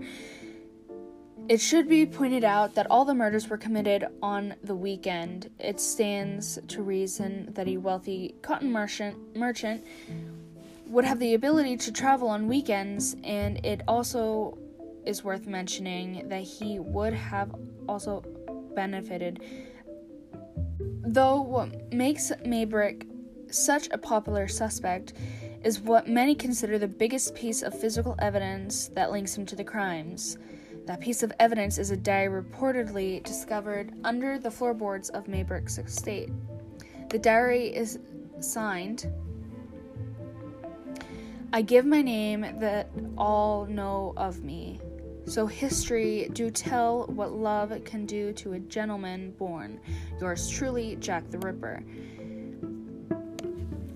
it 1.48 1.60
should 1.60 1.88
be 1.88 2.04
pointed 2.04 2.44
out 2.44 2.74
that 2.74 2.86
all 2.90 3.06
the 3.06 3.14
murders 3.14 3.48
were 3.48 3.56
committed 3.56 4.06
on 4.22 4.54
the 4.62 4.74
weekend. 4.74 5.50
It 5.58 5.80
stands 5.80 6.58
to 6.68 6.82
reason 6.82 7.48
that 7.54 7.66
a 7.66 7.78
wealthy 7.78 8.34
cotton 8.42 8.70
merchant, 8.70 9.34
merchant 9.34 9.82
would 10.86 11.06
have 11.06 11.18
the 11.18 11.34
ability 11.34 11.78
to 11.78 11.92
travel 11.92 12.28
on 12.28 12.48
weekends, 12.48 13.16
and 13.24 13.64
it 13.64 13.80
also 13.88 14.58
is 15.06 15.24
worth 15.24 15.46
mentioning 15.46 16.28
that 16.28 16.42
he 16.42 16.78
would 16.78 17.14
have 17.14 17.54
also 17.88 18.22
benefited. 18.74 19.42
Though 21.06 21.40
what 21.40 21.92
makes 21.92 22.30
Maybrick 22.44 23.06
such 23.50 23.88
a 23.90 23.96
popular 23.96 24.48
suspect 24.48 25.14
is 25.64 25.80
what 25.80 26.06
many 26.06 26.34
consider 26.34 26.78
the 26.78 26.88
biggest 26.88 27.34
piece 27.34 27.62
of 27.62 27.78
physical 27.78 28.14
evidence 28.18 28.88
that 28.88 29.10
links 29.10 29.36
him 29.36 29.46
to 29.46 29.56
the 29.56 29.64
crimes. 29.64 30.36
That 30.88 31.00
piece 31.00 31.22
of 31.22 31.34
evidence 31.38 31.76
is 31.76 31.90
a 31.90 31.98
diary 31.98 32.42
reportedly 32.42 33.22
discovered 33.22 33.92
under 34.04 34.38
the 34.38 34.50
floorboards 34.50 35.10
of 35.10 35.26
Maybrick's 35.26 35.76
estate. 35.76 36.30
The 37.10 37.18
diary 37.18 37.66
is 37.66 37.98
signed 38.40 39.06
I 41.52 41.60
give 41.60 41.84
my 41.84 42.00
name 42.00 42.46
that 42.58 42.88
all 43.18 43.66
know 43.66 44.14
of 44.16 44.42
me. 44.42 44.80
So 45.26 45.46
history 45.46 46.30
do 46.32 46.50
tell 46.50 47.04
what 47.08 47.32
love 47.32 47.72
can 47.84 48.06
do 48.06 48.32
to 48.34 48.54
a 48.54 48.58
gentleman 48.58 49.32
born. 49.32 49.80
Yours 50.22 50.48
truly, 50.48 50.96
Jack 50.96 51.30
the 51.30 51.38
Ripper. 51.38 51.82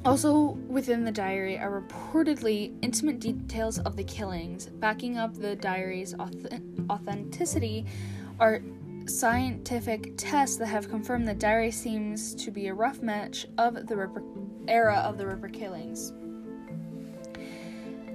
Also, 0.04 0.58
within 0.68 1.04
the 1.04 1.12
diary 1.12 1.56
are 1.58 1.80
reportedly 1.80 2.76
intimate 2.82 3.20
details 3.20 3.78
of 3.78 3.94
the 3.94 4.02
killings. 4.02 4.66
Backing 4.66 5.16
up 5.16 5.34
the 5.34 5.54
diary's 5.54 6.12
authenticity 6.90 7.86
are 8.40 8.62
scientific 9.06 10.14
tests 10.16 10.56
that 10.56 10.66
have 10.66 10.88
confirmed 10.88 11.28
the 11.28 11.34
diary 11.34 11.70
seems 11.70 12.34
to 12.34 12.50
be 12.50 12.66
a 12.66 12.74
rough 12.74 13.00
match 13.00 13.46
of 13.58 13.86
the 13.86 13.96
Ripper 13.96 14.24
era 14.66 14.96
of 14.96 15.18
the 15.18 15.26
Ripper 15.26 15.48
killings. 15.48 16.12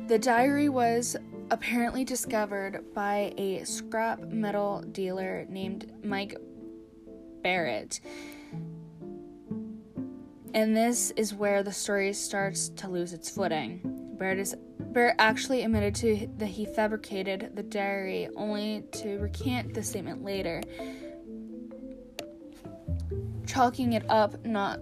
The 0.09 0.19
diary 0.19 0.67
was 0.67 1.15
apparently 1.51 2.03
discovered 2.03 2.83
by 2.93 3.33
a 3.37 3.63
scrap 3.63 4.19
metal 4.27 4.81
dealer 4.91 5.45
named 5.49 5.89
Mike 6.03 6.35
Barrett 7.43 8.01
and 10.57 10.75
this 10.75 11.11
is 11.11 11.35
where 11.35 11.61
the 11.61 11.71
story 11.71 12.11
starts 12.13 12.69
to 12.69 12.89
lose 12.89 13.13
its 13.13 13.29
footing. 13.29 13.79
Barrett, 14.17 14.39
is, 14.39 14.55
Barrett 14.79 15.15
actually 15.19 15.61
admitted 15.61 15.93
to 15.93 16.27
that 16.37 16.47
he 16.47 16.65
fabricated 16.65 17.51
the 17.53 17.61
diary, 17.61 18.27
only 18.35 18.83
to 18.93 19.19
recant 19.19 19.75
the 19.75 19.83
statement 19.83 20.23
later, 20.23 20.63
chalking 23.45 23.93
it 23.93 24.03
up 24.09 24.43
not 24.47 24.79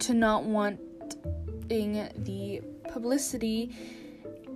to 0.00 0.12
not 0.12 0.44
wanting 0.44 2.10
the 2.18 2.60
publicity 2.92 3.74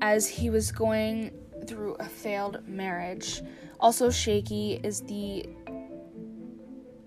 as 0.02 0.28
he 0.28 0.50
was 0.50 0.70
going 0.70 1.30
through 1.66 1.94
a 1.94 2.04
failed 2.04 2.60
marriage. 2.68 3.40
Also 3.80 4.10
shaky 4.10 4.80
is 4.84 5.00
the 5.00 5.48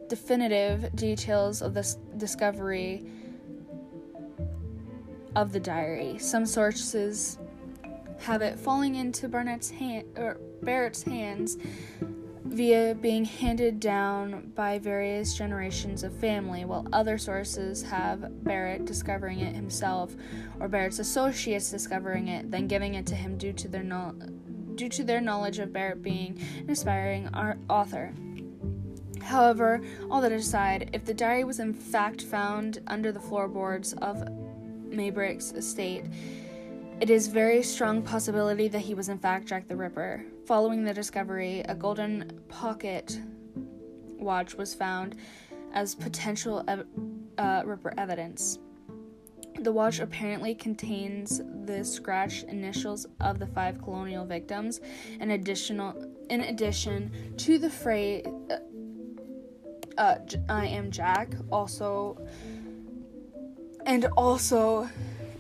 definitive 0.10 0.96
details 0.96 1.62
of 1.62 1.76
this 1.76 2.00
discovery 2.18 3.06
of 5.36 5.52
the 5.52 5.60
diary. 5.60 6.18
Some 6.18 6.46
sources 6.46 7.38
have 8.20 8.42
it 8.42 8.60
falling 8.60 8.96
into 8.96 9.28
Barnett's 9.28 9.70
hand 9.70 10.06
or 10.18 10.38
Barrett's 10.62 11.04
hands 11.04 11.58
via 12.44 12.94
being 12.94 13.24
handed 13.24 13.80
down 13.80 14.52
by 14.56 14.78
various 14.78 15.34
generations 15.34 16.04
of 16.04 16.14
family, 16.14 16.66
while 16.66 16.86
other 16.92 17.18
sources 17.18 17.82
have 17.84 18.44
Barrett 18.44 18.86
discovering 18.86 19.40
it 19.40 19.56
himself 19.56 20.16
or 20.60 20.68
Barrett's 20.68 21.00
associates 21.00 21.72
discovering 21.72 22.28
it, 22.28 22.52
then 22.52 22.68
giving 22.68 22.96
it 22.96 23.06
to 23.08 23.16
him 23.16 23.38
due 23.38 23.54
to 23.54 23.68
their 23.68 23.84
no- 23.84 24.16
due 24.76 24.90
to 24.90 25.04
their 25.04 25.22
knowledge 25.22 25.60
of 25.60 25.72
Barrett 25.72 26.02
being 26.02 26.38
an 26.60 26.70
aspiring 26.70 27.30
author. 27.70 28.14
However, 29.22 29.82
all 30.10 30.22
that 30.22 30.32
aside, 30.32 30.90
if 30.94 31.06
the 31.06 31.14
diary 31.14 31.44
was 31.44 31.60
in 31.60 31.74
fact 31.74 32.22
found 32.22 32.80
under 32.88 33.12
the 33.12 33.20
floorboards 33.20 33.94
of 33.94 34.24
Maybrick's 34.92 35.52
estate, 35.54 36.06
it 37.00 37.10
is 37.10 37.28
very 37.28 37.64
strong 37.64 38.02
possibility 38.04 38.68
that 38.68 38.80
he 38.80 38.94
was 38.94 39.10
in 39.10 39.18
fact 39.18 39.48
Jack 39.48 39.68
the 39.68 39.76
Ripper. 39.76 40.24
Following 40.46 40.84
the 40.84 40.94
discovery, 40.94 41.62
a 41.62 41.74
golden 41.74 42.40
pocket 42.48 43.20
watch 44.20 44.56
was 44.56 44.76
found 44.76 45.16
as 45.74 45.96
potential 45.96 46.64
ev- 46.68 46.86
uh, 47.38 47.64
Ripper 47.66 47.94
evidence. 47.98 48.60
The 49.62 49.72
watch 49.72 50.00
apparently 50.00 50.56
contains 50.56 51.42
the 51.66 51.84
scratched 51.84 52.44
initials 52.46 53.06
of 53.20 53.40
the 53.40 53.48
five 53.48 53.82
canonical 53.82 54.26
victims, 54.26 54.80
in 55.20 55.32
additional 55.32 55.94
in 56.30 56.42
addition 56.42 57.12
to 57.38 57.58
the 57.58 57.70
phrase 57.70 58.26
uh, 58.50 58.58
uh, 59.98 60.18
"I 60.50 60.68
am 60.68 60.90
Jack," 60.90 61.36
also 61.52 62.18
and 63.86 64.06
also 64.18 64.90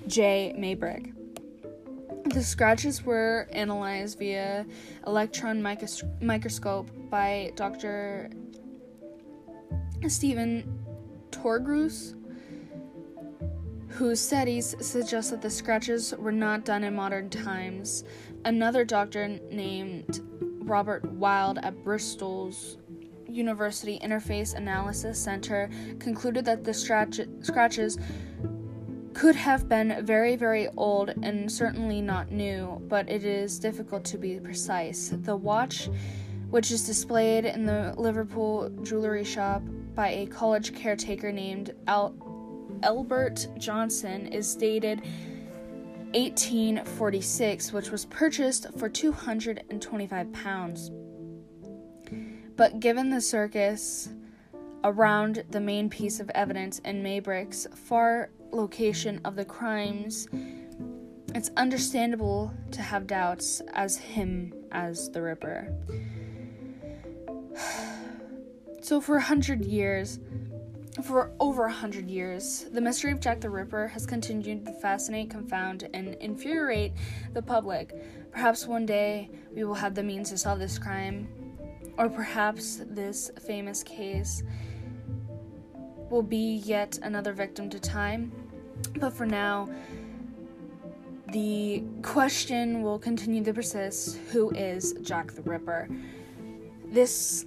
J. 0.08 0.56
Maybrick. 0.58 1.14
The 2.34 2.44
scratches 2.44 3.04
were 3.04 3.48
analyzed 3.52 4.20
via 4.20 4.66
electron 5.06 5.62
micros- 5.62 6.22
microscope 6.22 6.90
by 7.10 7.52
Dr. 7.56 8.30
Stephen 10.08 10.80
Turgoose, 11.32 12.16
whose 13.90 14.22
studies 14.22 14.76
suggest 14.80 15.32
that 15.32 15.42
the 15.42 15.50
scratches 15.50 16.14
were 16.18 16.32
not 16.32 16.64
done 16.64 16.84
in 16.84 16.96
modern 16.96 17.30
times. 17.30 18.04
Another 18.46 18.86
doctor 18.86 19.28
named 19.28 20.22
Robert 20.62 21.04
Wild 21.12 21.58
at 21.60 21.84
Bristol's 21.84 22.78
University 23.32 24.00
Interface 24.00 24.56
Analysis 24.56 25.18
Center 25.18 25.70
concluded 26.00 26.46
that 26.46 26.64
the 26.64 26.74
scratch- 26.74 27.28
scratches 27.42 27.98
could 29.14 29.36
have 29.36 29.68
been 29.68 30.06
very, 30.06 30.36
very 30.36 30.68
old 30.78 31.10
and 31.22 31.52
certainly 31.52 32.02
not 32.02 32.32
new, 32.32 32.82
but 32.88 33.10
it 33.10 33.26
is 33.26 33.60
difficult 33.60 34.06
to 34.06 34.18
be 34.18 34.40
precise. 34.40 35.14
The 35.14 35.36
watch, 35.36 35.90
which 36.50 36.72
is 36.72 36.86
displayed 36.86 37.46
in 37.46 37.66
the 37.66 37.94
Liverpool 37.98 38.70
jewelry 38.84 39.24
shop 39.24 39.62
by 39.96 40.10
a 40.10 40.26
college 40.28 40.74
caretaker 40.74 41.32
named 41.32 41.74
Al- 41.88 42.16
Albert 42.84 43.48
Johnson, 43.58 44.28
is 44.28 44.56
dated 44.56 45.02
1846, 46.14 47.74
which 47.74 47.92
was 47.92 48.06
purchased 48.06 48.68
for 48.78 48.90
225 48.90 50.34
pounds. 50.34 50.92
But 52.56 52.80
given 52.80 53.10
the 53.10 53.22
circus 53.22 54.10
around 54.84 55.44
the 55.52 55.60
main 55.60 55.90
piece 55.90 56.20
of 56.20 56.30
evidence 56.32 56.80
in 56.80 57.04
Maybrick's 57.04 57.68
far 57.76 58.30
location 58.52 59.22
of 59.26 59.36
the 59.36 59.46
crimes, 59.46 60.28
it's 61.34 61.52
understandable 61.56 62.54
to 62.72 62.82
have 62.82 63.08
doubts 63.08 63.62
as 63.74 63.98
him 63.98 64.54
as 64.72 65.10
the 65.12 65.22
Ripper. 65.22 65.74
So, 68.84 69.00
for 69.00 69.18
a 69.18 69.22
hundred 69.22 69.64
years, 69.64 70.20
for 71.04 71.32
over 71.40 71.66
a 71.66 71.72
hundred 71.72 72.10
years, 72.10 72.66
the 72.72 72.82
mystery 72.82 73.12
of 73.12 73.20
Jack 73.20 73.40
the 73.40 73.50
Ripper 73.50 73.88
has 73.88 74.08
continued 74.08 74.66
to 74.66 74.74
fascinate, 74.74 75.30
confound, 75.30 75.88
and 75.94 76.16
infuriate 76.16 76.94
the 77.34 77.42
public. 77.42 77.94
Perhaps 78.32 78.66
one 78.66 78.88
day 78.88 79.30
we 79.54 79.64
will 79.64 79.76
have 79.76 79.94
the 79.94 80.04
means 80.04 80.32
to 80.32 80.38
solve 80.38 80.60
this 80.60 80.80
crime, 80.80 81.28
or 82.02 82.10
perhaps 82.10 82.82
this 82.90 83.30
famous 83.46 83.84
case 83.84 84.42
will 86.10 86.24
be 86.24 86.56
yet 86.66 86.98
another 87.04 87.32
victim 87.32 87.70
to 87.70 87.80
time. 87.80 88.32
But 89.00 89.14
for 89.14 89.28
now, 89.28 89.70
the 91.32 91.84
question 92.02 92.82
will 92.82 92.98
continue 92.98 93.44
to 93.44 93.54
persist 93.54 94.18
who 94.32 94.50
is 94.50 94.94
Jack 95.04 95.34
the 95.34 95.44
Ripper? 95.44 95.88
This 96.86 97.46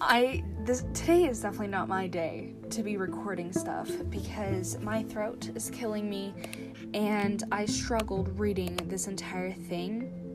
I 0.00 0.44
this 0.60 0.84
today 0.94 1.24
is 1.24 1.40
definitely 1.40 1.68
not 1.68 1.88
my 1.88 2.06
day 2.06 2.54
to 2.70 2.84
be 2.84 2.96
recording 2.96 3.52
stuff 3.52 3.90
because 4.10 4.78
my 4.78 5.02
throat 5.02 5.50
is 5.56 5.70
killing 5.70 6.08
me 6.08 6.34
and 6.94 7.42
I 7.50 7.64
struggled 7.64 8.38
reading 8.38 8.76
this 8.84 9.08
entire 9.08 9.52
thing 9.52 10.25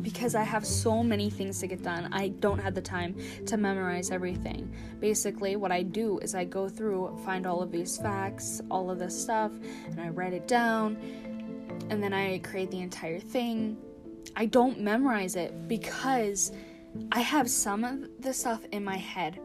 because 0.00 0.34
I 0.34 0.42
have 0.42 0.64
so 0.64 1.02
many 1.02 1.28
things 1.28 1.60
to 1.60 1.66
get 1.66 1.82
done. 1.82 2.08
I 2.12 2.28
don't 2.28 2.58
have 2.58 2.74
the 2.74 2.82
time 2.82 3.16
to 3.46 3.56
memorize 3.56 4.10
everything. 4.10 4.72
Basically, 5.00 5.56
what 5.56 5.72
I 5.72 5.82
do 5.82 6.18
is 6.20 6.34
I 6.34 6.44
go 6.44 6.68
through, 6.68 7.18
find 7.24 7.46
all 7.46 7.62
of 7.62 7.70
these 7.70 7.98
facts, 7.98 8.60
all 8.70 8.90
of 8.90 8.98
this 8.98 9.20
stuff, 9.20 9.52
and 9.86 10.00
I 10.00 10.08
write 10.08 10.32
it 10.32 10.48
down 10.48 10.96
and 11.90 12.02
then 12.02 12.12
I 12.12 12.38
create 12.38 12.70
the 12.70 12.80
entire 12.80 13.20
thing. 13.20 13.76
I 14.36 14.46
don't 14.46 14.80
memorize 14.80 15.36
it 15.36 15.68
because 15.68 16.52
I 17.10 17.20
have 17.20 17.50
some 17.50 17.84
of 17.84 18.08
the 18.20 18.32
stuff 18.32 18.64
in 18.72 18.84
my 18.84 18.96
head 18.96 19.40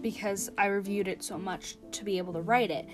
because 0.00 0.50
I 0.58 0.66
reviewed 0.66 1.08
it 1.08 1.22
so 1.22 1.38
much 1.38 1.76
to 1.92 2.04
be 2.04 2.18
able 2.18 2.32
to 2.32 2.40
write 2.40 2.70
it. 2.70 2.88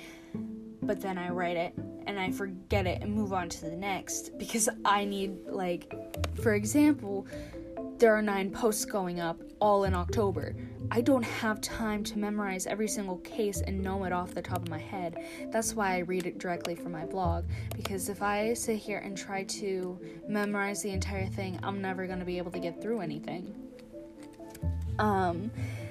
But 0.82 1.00
then 1.00 1.18
I 1.18 1.30
write 1.30 1.56
it 1.56 1.74
and 2.08 2.18
I 2.18 2.30
forget 2.30 2.86
it 2.86 3.02
and 3.02 3.14
move 3.14 3.32
on 3.32 3.48
to 3.50 3.60
the 3.66 3.76
next 3.76 4.36
because 4.38 4.68
I 4.84 5.04
need, 5.04 5.36
like, 5.46 5.94
for 6.42 6.54
example, 6.54 7.26
there 7.98 8.16
are 8.16 8.22
nine 8.22 8.50
posts 8.50 8.84
going 8.84 9.20
up 9.20 9.40
all 9.60 9.84
in 9.84 9.94
October. 9.94 10.56
I 10.90 11.02
don't 11.02 11.22
have 11.22 11.60
time 11.60 12.02
to 12.04 12.18
memorize 12.18 12.66
every 12.66 12.88
single 12.88 13.18
case 13.18 13.60
and 13.60 13.82
know 13.82 14.04
it 14.04 14.12
off 14.12 14.34
the 14.34 14.40
top 14.40 14.62
of 14.62 14.68
my 14.70 14.78
head. 14.78 15.18
That's 15.50 15.74
why 15.74 15.96
I 15.96 15.98
read 15.98 16.24
it 16.24 16.38
directly 16.38 16.74
from 16.74 16.92
my 16.92 17.04
blog. 17.04 17.44
Because 17.76 18.08
if 18.08 18.22
I 18.22 18.54
sit 18.54 18.78
here 18.78 18.98
and 18.98 19.16
try 19.16 19.44
to 19.44 20.00
memorize 20.26 20.82
the 20.82 20.90
entire 20.90 21.26
thing, 21.26 21.60
I'm 21.62 21.82
never 21.82 22.06
going 22.06 22.20
to 22.20 22.24
be 22.24 22.38
able 22.38 22.52
to 22.52 22.60
get 22.60 22.80
through 22.80 23.00
anything. 23.00 23.54
Um, 24.98 25.50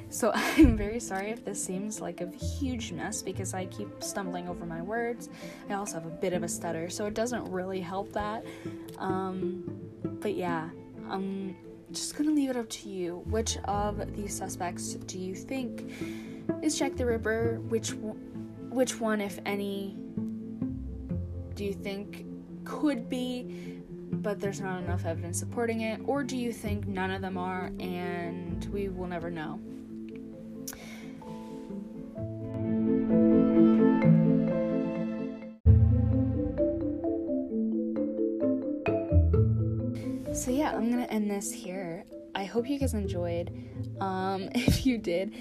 so 0.10 0.32
I'm 0.36 0.78
very 0.78 1.00
sorry 1.00 1.32
if 1.32 1.44
this 1.44 1.64
seems 1.64 2.02
like 2.02 2.22
a 2.22 2.28
huge 2.28 2.92
mess 2.92 3.22
because 3.22 3.54
I 3.54 3.66
keep 3.66 4.04
stumbling 4.04 4.48
over 4.48 4.66
my 4.66 4.82
words. 4.82 5.30
I 5.70 5.74
also 5.74 5.96
have 5.96 6.06
a 6.06 6.16
bit 6.16 6.34
of 6.34 6.44
a 6.44 6.48
stutter, 6.48 6.90
so 6.90 7.06
it 7.06 7.14
doesn't 7.14 7.50
really 7.52 7.82
help 7.82 8.12
that. 8.14 8.46
Um, 8.98 9.64
but 10.04 10.36
yeah, 10.36 10.70
I'm 11.10 11.56
just 11.92 12.16
gonna 12.18 12.32
leave 12.32 12.50
it 12.50 12.58
up 12.58 12.70
to 12.70 12.90
you. 12.90 13.24
Which 13.30 13.58
of 13.66 14.16
these 14.16 14.36
suspects 14.36 14.94
do 14.94 15.20
you 15.20 15.36
think 15.36 15.92
is 16.62 16.78
Jack 16.78 16.96
the 16.96 17.06
Ripper? 17.06 17.60
Which 17.70 17.94
which 18.70 19.00
one, 19.00 19.22
if 19.22 19.40
any, 19.46 19.96
do 21.56 21.64
you 21.64 21.74
think 21.74 22.26
could 22.64 23.10
be, 23.10 23.82
but 24.12 24.40
there's 24.40 24.60
not 24.60 24.84
enough 24.84 25.06
evidence 25.06 25.40
supporting 25.40 25.82
it? 25.82 26.00
Or 26.06 26.24
do 26.24 26.38
you 26.38 26.52
think 26.52 26.86
none 26.88 27.12
of 27.12 27.22
them 27.22 27.38
are 27.38 27.72
and 27.80 28.64
we 28.72 28.90
will 28.90 29.08
never 29.08 29.32
know? 29.32 29.60
I'm 40.78 40.92
gonna 40.92 41.06
end 41.06 41.30
this 41.30 41.52
here. 41.52 42.04
I 42.36 42.46
hope 42.46 42.70
you 42.70 42.78
guys 42.78 42.94
enjoyed. 42.94 43.52
Um, 44.00 44.50
if 44.56 44.86
you 44.86 45.00
did, 45.00 45.34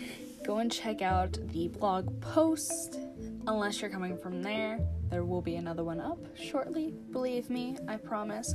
go 0.46 0.58
and 0.58 0.72
check 0.72 1.02
out 1.02 1.38
the 1.52 1.68
blog 1.68 2.22
post. 2.22 2.98
Unless 3.46 3.82
you're 3.82 3.90
coming 3.90 4.16
from 4.16 4.42
there, 4.42 4.80
there 5.10 5.24
will 5.24 5.42
be 5.42 5.56
another 5.56 5.84
one 5.84 6.00
up 6.00 6.18
shortly. 6.36 6.94
Believe 7.12 7.50
me, 7.50 7.76
I 7.86 7.96
promise. 7.96 8.54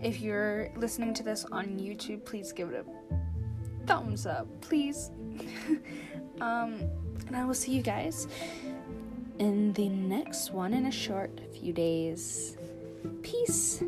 If 0.00 0.20
you're 0.20 0.70
listening 0.76 1.14
to 1.14 1.24
this 1.24 1.44
on 1.50 1.66
YouTube, 1.78 2.24
please 2.24 2.52
give 2.52 2.70
it 2.70 2.86
a 2.86 3.86
thumbs 3.86 4.24
up, 4.24 4.46
please. 4.60 5.10
um, 6.40 6.80
and 7.26 7.34
I 7.34 7.44
will 7.44 7.54
see 7.54 7.72
you 7.72 7.82
guys 7.82 8.28
in 9.40 9.72
the 9.72 9.88
next 9.88 10.52
one 10.52 10.74
in 10.74 10.86
a 10.86 10.92
short 10.92 11.40
few 11.52 11.72
days. 11.72 12.56
Peace. 13.22 13.82